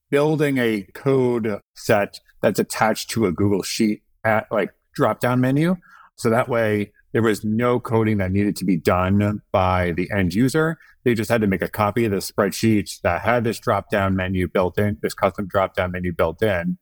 [0.09, 5.75] building a code set that's attached to a Google Sheet at like drop down menu.
[6.15, 10.33] So that way there was no coding that needed to be done by the end
[10.33, 10.77] user.
[11.09, 14.15] They just had to make a copy of the spreadsheet that had this drop down
[14.15, 16.77] menu built in, this custom drop down menu built in.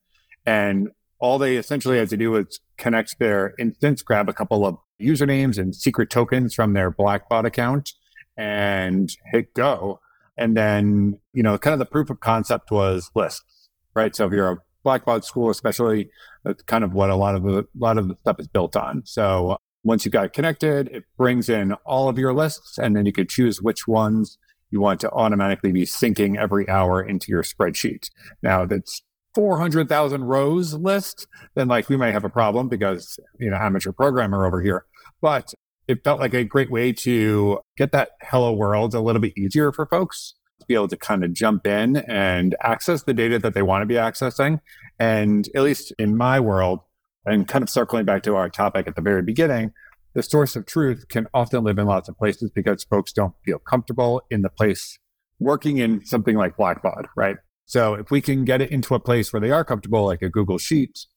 [0.45, 4.80] And all they essentially had to do was connect their instance, grab a couple of
[5.01, 7.93] usernames and secret tokens from their Blackbaud account
[8.36, 10.01] and hit go.
[10.36, 14.13] And then, you know, kind of the proof of concept was lists, right?
[14.13, 16.09] So if you're a Blackbaud school, especially,
[16.43, 19.03] that's kind of what a lot of a lot of the stuff is built on.
[19.05, 19.57] So
[19.88, 23.29] once you've got connected, it brings in all of your lists, and then you could
[23.29, 24.38] choose which ones
[24.69, 28.09] you want to automatically be syncing every hour into your spreadsheet.
[28.43, 29.01] Now that's
[29.33, 34.45] 400,000 rows list, then like we might have a problem because, you know, amateur programmer
[34.45, 34.85] over here.
[35.21, 35.53] But
[35.88, 39.71] it felt like a great way to get that hello world a little bit easier
[39.71, 43.53] for folks to be able to kind of jump in and access the data that
[43.53, 44.59] they want to be accessing.
[44.99, 46.81] And at least in my world,
[47.28, 49.73] and kind of circling back to our topic at the very beginning,
[50.13, 53.59] the source of truth can often live in lots of places because folks don't feel
[53.59, 54.97] comfortable in the place
[55.39, 57.38] working in something like Blackbaud, right?
[57.65, 60.30] So if we can get it into a place where they are comfortable, like a
[60.30, 61.07] Google Sheets,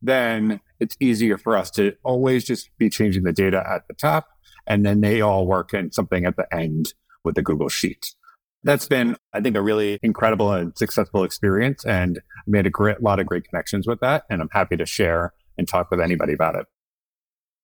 [0.00, 4.26] then it's easier for us to always just be changing the data at the top.
[4.66, 6.94] And then they all work in something at the end
[7.24, 8.16] with the Google Sheets.
[8.64, 11.84] That's been, I think, a really incredible and successful experience.
[11.84, 14.24] And I made a great, lot of great connections with that.
[14.28, 16.66] And I'm happy to share and talk with anybody about it.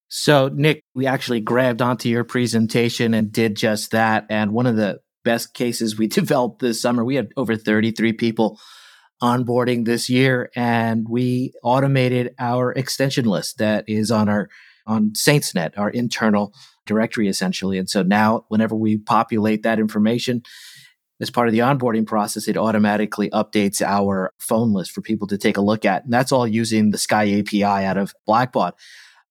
[0.09, 4.27] So, Nick, we actually grabbed onto your presentation and did just that.
[4.29, 8.61] And one of the best cases we developed this summer, we had over 33 people
[9.23, 14.49] onboarding this year, and we automated our extension list that is on our
[14.87, 16.53] on SaintsNet, our internal
[16.85, 17.79] directory essentially.
[17.79, 20.43] And so now, whenever we populate that information
[21.21, 25.39] as part of the onboarding process, it automatically updates our phone list for people to
[25.39, 26.05] take a look at.
[26.05, 28.73] And that's all using the Sky API out of Blackbaud.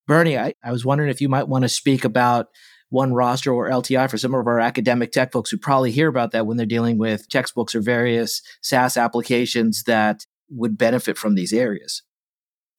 [0.07, 2.47] Bernie, I, I was wondering if you might want to speak about
[2.89, 6.31] one roster or LTI for some of our academic tech folks who probably hear about
[6.31, 11.51] that when they're dealing with textbooks or various SaaS applications that would benefit from these
[11.51, 12.03] areas.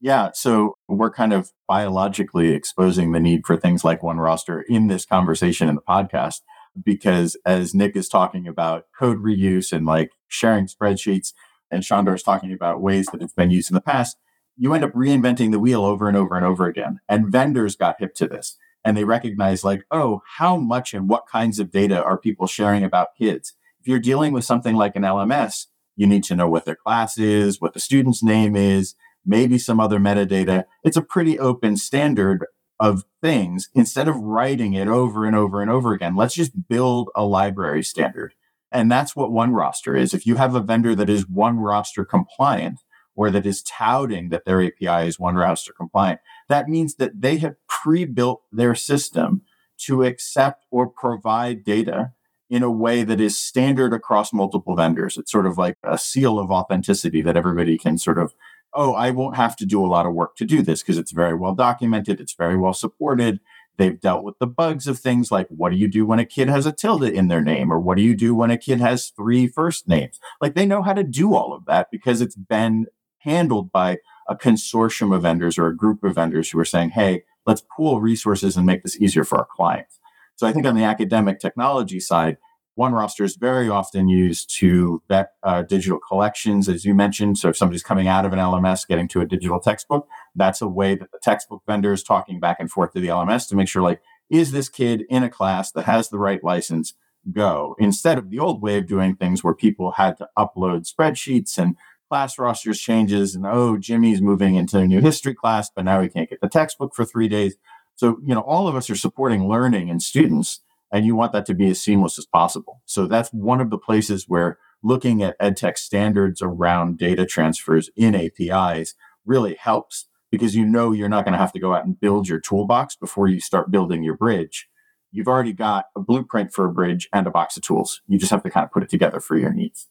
[0.01, 4.87] Yeah, so we're kind of biologically exposing the need for things like one roster in
[4.87, 6.41] this conversation in the podcast
[6.83, 11.33] because as Nick is talking about code reuse and like sharing spreadsheets,
[11.71, 14.17] and Shandor is talking about ways that it's been used in the past,
[14.57, 17.01] you end up reinventing the wheel over and over and over again.
[17.09, 21.27] And vendors got hip to this and they recognize like, oh, how much and what
[21.27, 23.55] kinds of data are people sharing about kids?
[23.81, 25.67] If you're dealing with something like an LMS,
[25.97, 28.95] you need to know what their class is, what the student's name is,
[29.25, 30.65] maybe some other metadata.
[30.83, 32.47] It's a pretty open standard
[32.81, 33.69] of things.
[33.75, 37.83] Instead of writing it over and over and over again, let's just build a library
[37.83, 38.35] standard.
[38.73, 40.13] And that's what one roster is.
[40.13, 42.81] If you have a vendor that is one roster compliant,
[43.17, 47.37] or that is touting that their API is one roster compliant, that means that they
[47.39, 49.43] have pre-built their system
[49.79, 52.13] to accept or provide data
[52.51, 55.17] in a way that is standard across multiple vendors.
[55.17, 58.35] It's sort of like a seal of authenticity that everybody can sort of,
[58.75, 61.13] oh, I won't have to do a lot of work to do this because it's
[61.13, 63.41] very well documented, it's very well supported.
[63.77, 66.49] They've dealt with the bugs of things like what do you do when a kid
[66.49, 69.11] has a tilde in their name or what do you do when a kid has
[69.11, 70.21] three first names?
[70.41, 72.87] Like they know how to do all of that because it's been
[73.19, 73.99] handled by
[74.29, 78.01] a consortium of vendors or a group of vendors who are saying, hey, let's pool
[78.01, 79.99] resources and make this easier for our clients.
[80.37, 82.39] So I think on the academic technology side,
[82.79, 87.39] OneRoster is very often used to vet uh, digital collections, as you mentioned.
[87.39, 90.69] So if somebody's coming out of an LMS, getting to a digital textbook, that's a
[90.69, 93.69] way that the textbook vendor is talking back and forth to the LMS to make
[93.69, 96.95] sure, like, is this kid in a class that has the right license?
[97.33, 101.57] Go instead of the old way of doing things where people had to upload spreadsheets
[101.57, 101.75] and
[102.11, 106.09] class rosters changes and oh jimmy's moving into a new history class but now he
[106.09, 107.57] can't get the textbook for three days
[107.97, 110.61] so you know all of us are supporting learning and students
[110.95, 112.81] and you want that to be as seamless as possible.
[112.87, 118.15] So that's one of the places where looking at edtech standards around data transfers in
[118.15, 118.95] apis
[119.27, 122.29] really helps because you know you're not going to have to go out and build
[122.29, 124.69] your toolbox before you start building your bridge.
[125.11, 128.01] You've already got a blueprint for a bridge and a box of tools.
[128.07, 129.89] You just have to kind of put it together for your needs.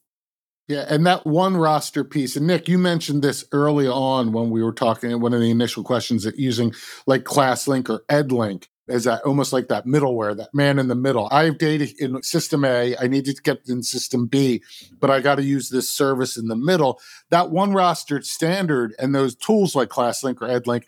[0.69, 4.63] Yeah, and that one roster piece, and Nick, you mentioned this early on when we
[4.63, 5.19] were talking.
[5.19, 6.73] One of the initial questions that using
[7.05, 11.27] like ClassLink or EdLink is that almost like that middleware, that man in the middle.
[11.31, 14.61] I have data in system A, I need to get in system B,
[14.99, 16.99] but I got to use this service in the middle.
[17.29, 20.83] That OneRoster standard and those tools like ClassLink or EdLink,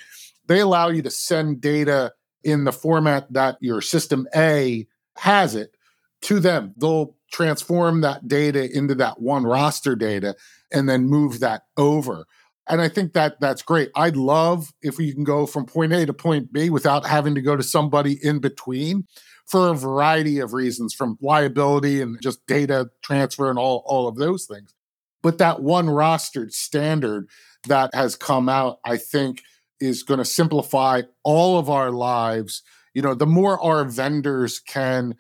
[0.48, 4.88] they allow you to send data in the format that your system A
[5.18, 5.76] has it
[6.22, 6.74] to them.
[6.78, 10.36] They'll transform that data into that one roster data
[10.72, 12.26] and then move that over.
[12.68, 13.92] And I think that that's great.
[13.96, 17.42] I'd love if we can go from point A to point B without having to
[17.42, 19.06] go to somebody in between
[19.46, 24.16] for a variety of reasons from liability and just data transfer and all, all of
[24.16, 24.74] those things.
[25.22, 27.30] But that OneRoster standard
[27.68, 29.44] that has come out, I think,
[29.80, 32.64] is going to simplify all of our lives.
[32.94, 35.16] You know, the more our vendors can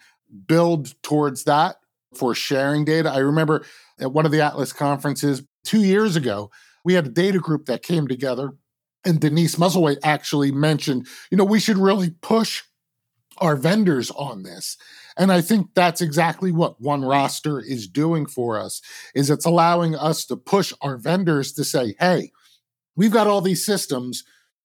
[0.48, 1.78] build towards that
[2.16, 3.12] for sharing data.
[3.12, 3.66] I remember
[4.00, 6.50] at one of the ATLIS conferences two years ago,
[6.86, 8.52] we had a data group that came together,
[9.04, 12.64] and Denise Musselwhite actually mentioned, you know, we should really push
[13.40, 14.78] our vendors on this.
[15.18, 18.82] And I think that's exactly what OneRoster is doing for us
[19.14, 22.32] is it's allowing us to push our vendors to say, "Hey,
[22.96, 24.24] we've got all these systems.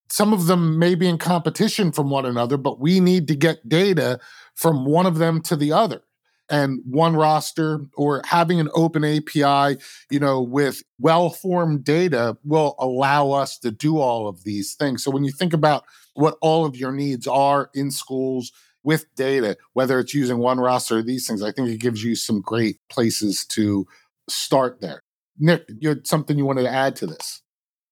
[0.08, 3.68] Some of them may be in competition from one another, but we need to get
[3.68, 4.20] data
[4.54, 6.02] from one of them to the other."
[6.50, 9.80] And one roster or having an open API,
[10.10, 15.04] you know, with well-formed data will allow us to do all of these things.
[15.04, 15.84] So when you think about
[16.14, 21.02] what all of your needs are in schools, with data, whether it's using OneRoster or
[21.02, 23.86] these things, I think it gives you some great places to
[24.28, 25.02] start there.
[25.38, 27.42] Nick, you had something you wanted to add to this.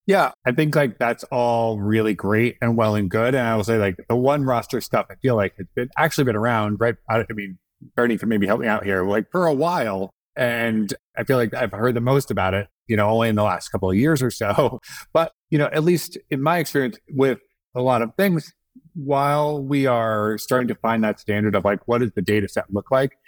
[0.06, 3.34] Yeah, I think like that's all really great and well and good.
[3.34, 6.24] And I will say like the one roster stuff, I feel like it's been actually
[6.24, 6.94] been around, right?
[7.10, 7.58] I, I mean,
[7.96, 10.10] Bernie can maybe help me out here, like for a while.
[10.36, 13.42] And I feel like I've heard the most about it, you know, only in the
[13.42, 14.80] last couple of years or so.
[15.12, 17.38] But, you know, at least in my experience with
[17.74, 18.52] a lot of things,
[18.94, 22.72] while we are starting to find that standard of like, what does the data set
[22.72, 23.18] look like?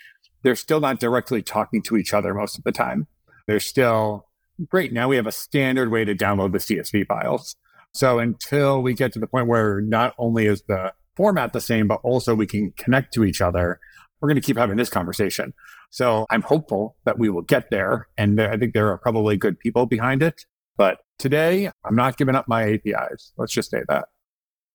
[0.42, 3.06] They're still not directly talking to each other most of the time.
[3.46, 4.26] They're still
[4.68, 4.92] great.
[4.92, 7.56] Now we have a standard way to download the CSV files.
[7.92, 11.88] So until we get to the point where not only is the format the same,
[11.88, 13.80] but also we can connect to each other,
[14.20, 15.54] we're going to keep having this conversation.
[15.90, 18.08] So I'm hopeful that we will get there.
[18.18, 20.44] And I think there are probably good people behind it.
[20.76, 23.32] But today, I'm not giving up my APIs.
[23.36, 24.06] Let's just say that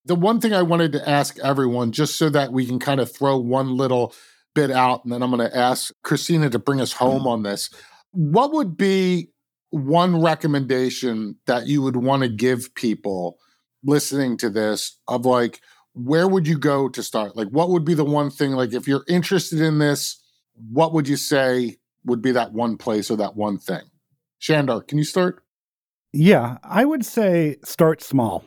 [0.05, 3.11] the one thing I wanted to ask everyone, just so that we can kind of
[3.11, 4.13] throw one little
[4.53, 7.71] bit out, and then I'm going to ask Christina to bring us home on this.
[8.11, 9.29] What would be
[9.71, 13.37] one recommendation that you would want to give people
[13.83, 15.59] listening to this of like,
[15.95, 17.35] where would you go to start?
[17.35, 20.21] Like, what would be the one thing, like, if you're interested in this,
[20.71, 23.81] what would you say would be that one place or that one thing?
[24.39, 25.43] Shandor, can you start?
[26.13, 28.45] Yeah, I would say start small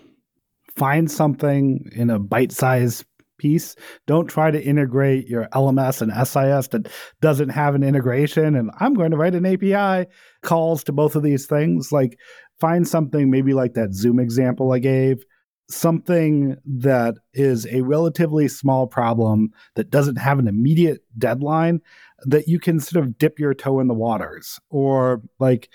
[0.78, 3.04] find something in a bite sized
[3.38, 3.76] piece.
[4.06, 6.88] Don't try to integrate your LMS and SIS that
[7.20, 8.54] doesn't have an integration.
[8.56, 10.08] And I'm going to write an API
[10.42, 11.92] calls to both of these things.
[11.92, 12.18] Like
[12.60, 15.24] find something maybe like that Zoom example I gave,
[15.70, 21.80] something that is a relatively small problem that doesn't have an immediate deadline
[22.24, 24.58] that you can sort of dip your toe in the waters.
[24.70, 25.68] Or like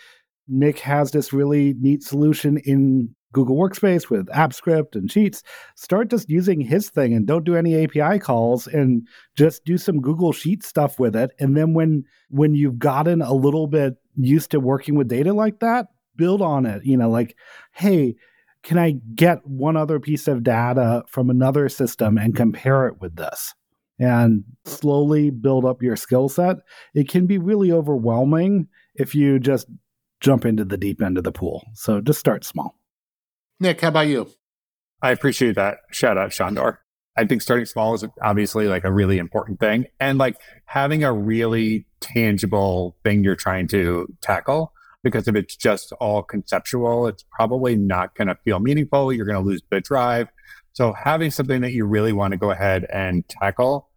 [0.47, 5.43] Nick has this really neat solution in Google Workspace with AppScript and Sheets,
[5.75, 9.99] start just using his thing and don't do any API calls and just do some
[9.99, 11.31] Google Sheet stuff with it.
[11.39, 15.59] And then when when you've gotten a little bit used to working with data like
[15.59, 16.85] that, build on it.
[16.85, 17.35] You know, like,
[17.73, 18.15] hey,
[18.63, 23.15] can I get one other piece of data from another system and compare it with
[23.15, 23.53] this?
[23.99, 26.57] And slowly build up your skill set.
[26.95, 29.67] It can be really overwhelming if you just
[30.19, 31.63] jump into the deep end of the pool.
[31.73, 32.79] So just start small.
[33.59, 34.29] Nick, how about you?
[35.01, 35.77] I appreciate that.
[35.91, 36.79] Shout out Shandor.
[37.15, 39.85] I think starting small is obviously like a really important thing.
[39.99, 44.73] And like having a really tangible thing you're trying to tackle,
[45.03, 49.11] because if it's just all conceptual, it's probably not going to feel meaningful.
[49.11, 50.29] You're going to lose the drive.
[50.73, 53.89] So having something that you really want to go ahead and tackle,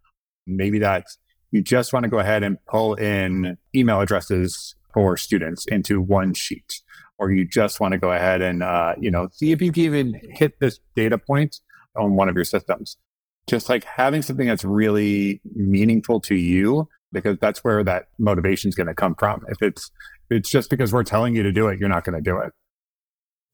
[0.47, 1.19] maybe that's
[1.53, 6.35] you just want to go ahead and pull in email addresses for students into one
[6.35, 6.83] sheet
[7.19, 9.83] or you just want to go ahead and uh, you know see if you can
[9.83, 11.61] even hit this data point
[11.97, 12.97] on one of your systems
[13.47, 16.89] just like having something that's really meaningful to you
[17.23, 19.91] because that's where that motivation is going to come from if it's
[20.31, 22.39] if it's just because we're telling you to do it you're not going to do
[22.39, 22.53] it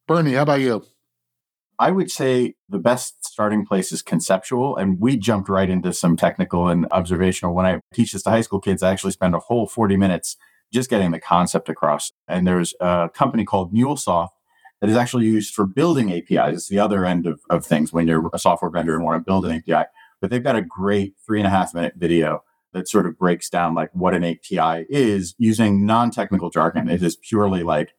[0.06, 0.84] bernie how about you
[1.78, 6.16] i would say the best starting place is conceptual and we jumped right into some
[6.16, 9.38] technical and observational when i teach this to high school kids i actually spend a
[9.38, 10.36] whole 40 minutes
[10.72, 12.12] just getting the concept across.
[12.26, 14.30] And there's a company called MuleSoft
[14.80, 16.54] that is actually used for building APIs.
[16.54, 19.24] It's the other end of, of things when you're a software vendor and want to
[19.24, 19.86] build an API.
[20.20, 22.42] But they've got a great three and a half minute video
[22.72, 26.88] that sort of breaks down like what an API is using non-technical jargon.
[26.88, 27.94] It is purely like,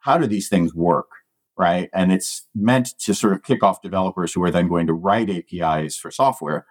[0.00, 1.08] how do these things work?
[1.58, 1.88] Right.
[1.94, 5.30] And it's meant to sort of kick off developers who are then going to write
[5.30, 6.66] APIs for software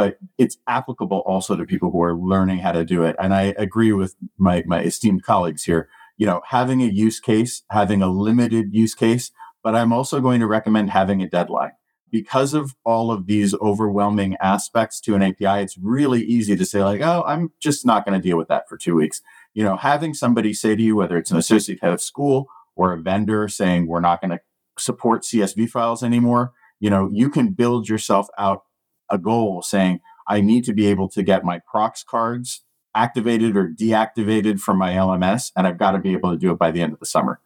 [0.00, 3.16] but it's applicable also to people who are learning how to do it.
[3.18, 5.90] And I agree with my, my esteemed colleagues here.
[6.16, 9.30] You know, having a use case, having a limited use case,
[9.62, 11.72] but I'm also going to recommend having a deadline.
[12.10, 16.82] Because of all of these overwhelming aspects to an API, it's really easy to say,
[16.82, 19.22] like, oh, I'm just not going to deal with that for two weeks.
[19.54, 22.92] You know, having somebody say to you, whether it's an associate head of school or
[22.92, 24.40] a vendor saying, we're not going to
[24.78, 28.64] support CSV files anymore, you know, you can build yourself out
[29.10, 32.62] a goal saying, I need to be able to get my prox cards
[32.94, 36.58] activated or deactivated from my LMS, and I've got to be able to do it
[36.58, 37.40] by the end of the summer.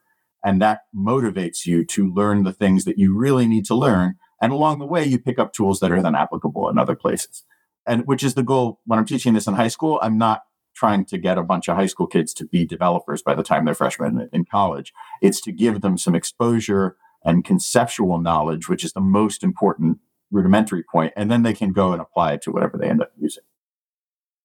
[0.44, 4.16] And that motivates you to learn the things that you really need to learn.
[4.44, 7.44] And along the way, you pick up tools that are then applicable in other places.
[7.86, 9.98] And which is the goal when I'm teaching this in high school.
[10.02, 10.42] I'm not
[10.74, 13.64] trying to get a bunch of high school kids to be developers by the time
[13.64, 14.92] they're freshmen in college.
[15.22, 20.82] It's to give them some exposure and conceptual knowledge, which is the most important rudimentary
[20.82, 23.44] point, and then they can go and apply it to whatever they end up using.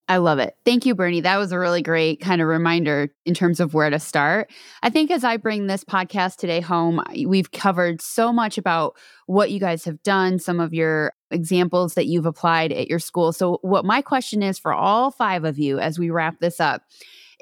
[0.09, 0.57] I love it.
[0.65, 1.21] Thank you, Bernie.
[1.21, 4.51] That was a really great kind of reminder in terms of where to start.
[4.81, 8.97] I think as I bring this podcast today home, we've covered so much about
[9.27, 13.31] what you guys have done, some of your examples that you've applied at your school.
[13.31, 16.81] So, what my question is for all five of you as we wrap this up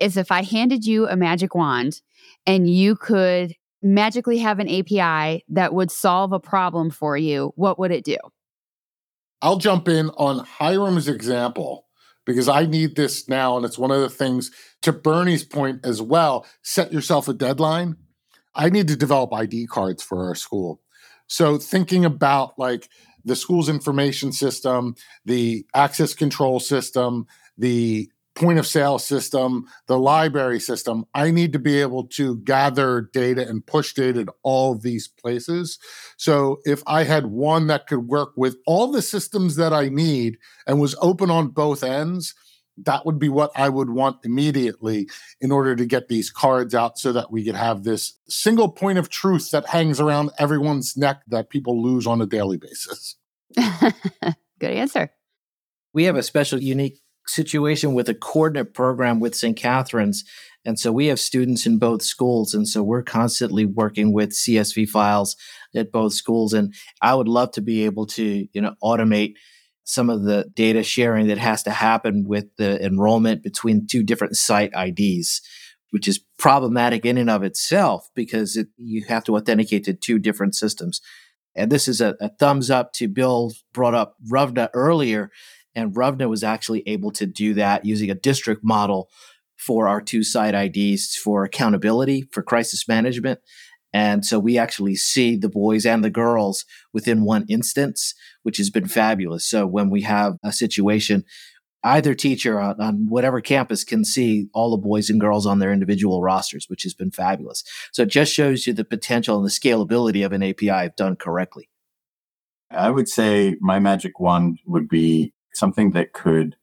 [0.01, 2.01] is if I handed you a magic wand
[2.45, 7.79] and you could magically have an API that would solve a problem for you, what
[7.79, 8.17] would it do?
[9.41, 11.86] I'll jump in on Hiram's example
[12.27, 13.55] because I need this now.
[13.57, 14.51] And it's one of the things
[14.83, 17.95] to Bernie's point as well set yourself a deadline.
[18.53, 20.81] I need to develop ID cards for our school.
[21.27, 22.89] So thinking about like
[23.23, 30.59] the school's information system, the access control system, the point of sale system, the library
[30.59, 34.83] system, I need to be able to gather data and push data to all of
[34.83, 35.79] these places.
[36.17, 40.37] So if I had one that could work with all the systems that I need
[40.67, 42.35] and was open on both ends,
[42.85, 45.09] that would be what I would want immediately
[45.41, 48.99] in order to get these cards out so that we could have this single point
[48.99, 53.15] of truth that hangs around everyone's neck that people lose on a daily basis.
[54.59, 55.11] Good answer.
[55.91, 59.57] We have a special, unique situation with a coordinate program with St.
[59.57, 60.23] Catherine's.
[60.65, 62.53] And so we have students in both schools.
[62.53, 65.35] And so we're constantly working with CSV files
[65.75, 66.53] at both schools.
[66.53, 69.35] And I would love to be able to, you know, automate
[69.83, 74.35] some of the data sharing that has to happen with the enrollment between two different
[74.35, 75.41] site IDs,
[75.91, 80.19] which is problematic in and of itself because it, you have to authenticate to two
[80.19, 80.99] different systems.
[81.55, 85.31] And this is a, a thumbs up to Bill brought up Ruvna earlier
[85.77, 89.09] and Ruvna was actually able to do that using a district model
[89.55, 93.39] for our two site IDs for accountability, for crisis management.
[93.93, 98.71] And so we actually see the boys and the girls within one instance, which has
[98.71, 99.45] been fabulous.
[99.45, 101.23] So when we have a situation,
[101.83, 105.71] either teacher on, on, whatever campus can see all the boys and girls on their
[105.71, 107.63] individual rosters, which has been fabulous.
[107.93, 111.17] So it just shows you the potential and the scalability of an API if done
[111.17, 111.69] correctly.
[112.71, 116.55] I would say my magic wand would be something that could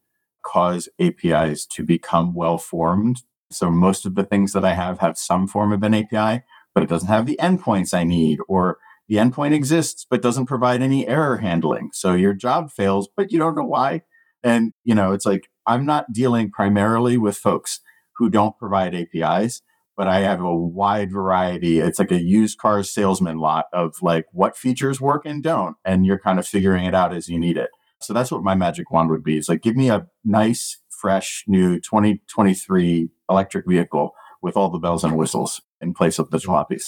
[0.45, 3.23] cause APIs to become well formed.
[3.51, 6.83] So most of the things that I have have some form of an API, but
[6.83, 8.79] it doesn't have the endpoints I need, or
[9.09, 11.91] the endpoint exists but doesn't provide any error handling.
[11.93, 14.03] So your job fails, but you don't know why.
[14.43, 17.81] And you know, it's like I'm not dealing primarily with folks
[18.17, 19.63] who don't provide APIs,
[19.97, 21.81] but I have a wide variety.
[21.81, 26.05] It's like a used car salesman lot of like what features work and don't, and
[26.05, 27.71] you're kind of figuring it out as you need it.
[28.07, 29.37] So that's what my magic wand would be.
[29.37, 35.05] It's like, give me a nice, fresh, new 2023 electric vehicle with all the bells
[35.05, 36.85] and whistles in place of the jalopies.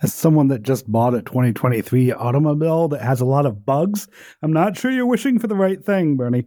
[0.00, 4.08] As someone that just bought a 2023 automobile that has a lot of bugs,
[4.42, 6.46] I'm not sure you're wishing for the right thing, Bernie.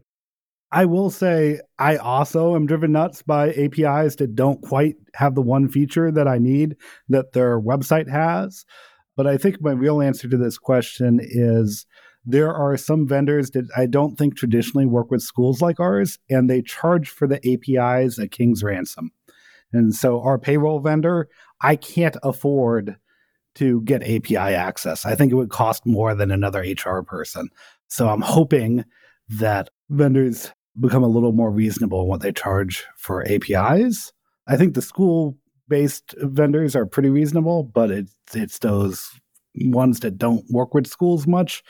[0.72, 5.41] I will say I also am driven nuts by APIs that don't quite have the
[5.41, 6.78] one feature that I need
[7.09, 8.66] that their website has.
[9.18, 11.86] But I think my real answer to this question is
[12.26, 16.50] there are some vendors that I don't think traditionally work with schools like ours, and
[16.50, 19.12] they charge for the APIs a king's ransom.
[19.74, 21.30] And so, our payroll vendor,
[21.62, 22.98] I can't afford
[23.56, 25.06] to get API access.
[25.06, 27.50] I think it would cost more than another HR person.
[27.88, 28.86] So, I'm hoping
[29.30, 34.14] that vendors become a little more reasonable in what they charge for APIs.
[34.48, 39.10] I think the school based vendors are pretty reasonable, but it's, it's those
[39.56, 41.64] ones that don't work with schools much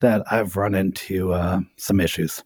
[0.00, 2.42] that I've run into uh, some issues.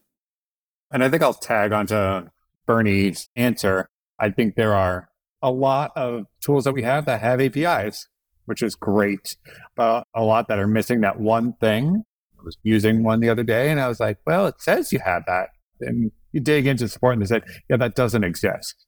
[0.91, 2.27] And I think I'll tag onto
[2.65, 3.87] Bernie's answer.
[4.19, 5.09] I think there are
[5.41, 8.07] a lot of tools that we have that have APIs,
[8.45, 9.37] which is great,
[9.75, 12.03] but a lot that are missing that one thing.
[12.39, 14.99] I was using one the other day and I was like, well, it says you
[14.99, 15.49] have that.
[15.79, 18.85] And you dig into support and they said, yeah, that doesn't exist.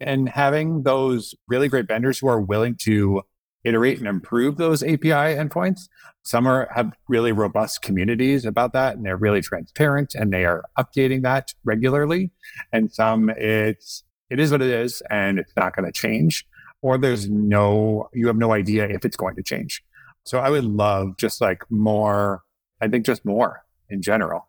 [0.00, 3.22] And having those really great vendors who are willing to
[3.66, 5.88] iterate and improve those API endpoints.
[6.22, 10.64] Some are have really robust communities about that and they're really transparent and they are
[10.78, 12.30] updating that regularly.
[12.72, 16.46] And some it's it is what it is and it's not going to change.
[16.82, 19.82] Or there's no you have no idea if it's going to change.
[20.24, 22.42] So I would love just like more,
[22.80, 24.48] I think just more in general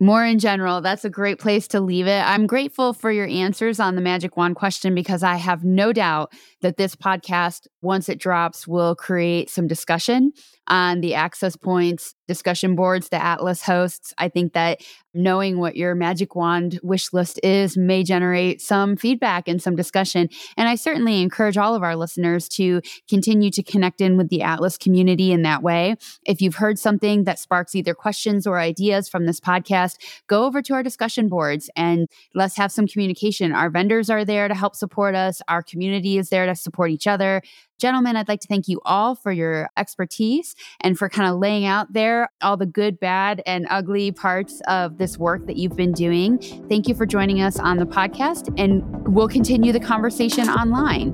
[0.00, 2.20] more in general, that's a great place to leave it.
[2.20, 6.32] I'm grateful for your answers on the magic wand question because I have no doubt
[6.62, 10.32] that this podcast once it drops, we'll create some discussion
[10.66, 14.14] on the access points discussion boards the ATLIS hosts.
[14.16, 14.80] I think that
[15.12, 20.28] knowing what your magic wand wish list is may generate some feedback and some discussion.
[20.56, 24.40] And I certainly encourage all of our listeners to continue to connect in with the
[24.40, 25.96] ATLIS community in that way.
[26.24, 30.62] If you've heard something that sparks either questions or ideas from this podcast, go over
[30.62, 33.52] to our discussion boards and let's have some communication.
[33.52, 37.06] Our vendors are there to help support us, our community is there to support each
[37.06, 37.42] other.
[37.78, 41.66] Gentlemen, I'd like to thank you all for your expertise and for kind of laying
[41.66, 45.92] out there all the good, bad, and ugly parts of this work that you've been
[45.92, 46.38] doing.
[46.68, 51.12] Thank you for joining us on the podcast, and we'll continue the conversation online.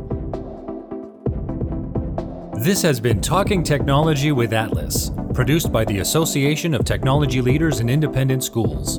[2.63, 7.89] This has been Talking Technology with ATLIS, produced by the Association of Technology Leaders in
[7.89, 8.99] Independent Schools.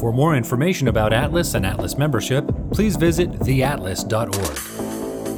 [0.00, 4.87] For more information about ATLIS and ATLIS membership, please visit theatlis.org.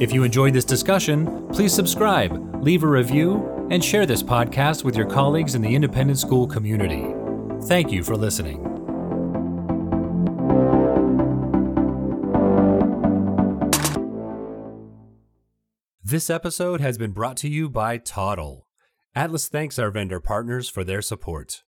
[0.01, 4.95] If you enjoyed this discussion, please subscribe, leave a review, and share this podcast with
[4.95, 7.05] your colleagues in the independent school community.
[7.67, 8.63] Thank you for listening.
[16.03, 18.65] This episode has been brought to you by Toddle.
[19.15, 21.59] ATLIS thanks our vendor partners for their support.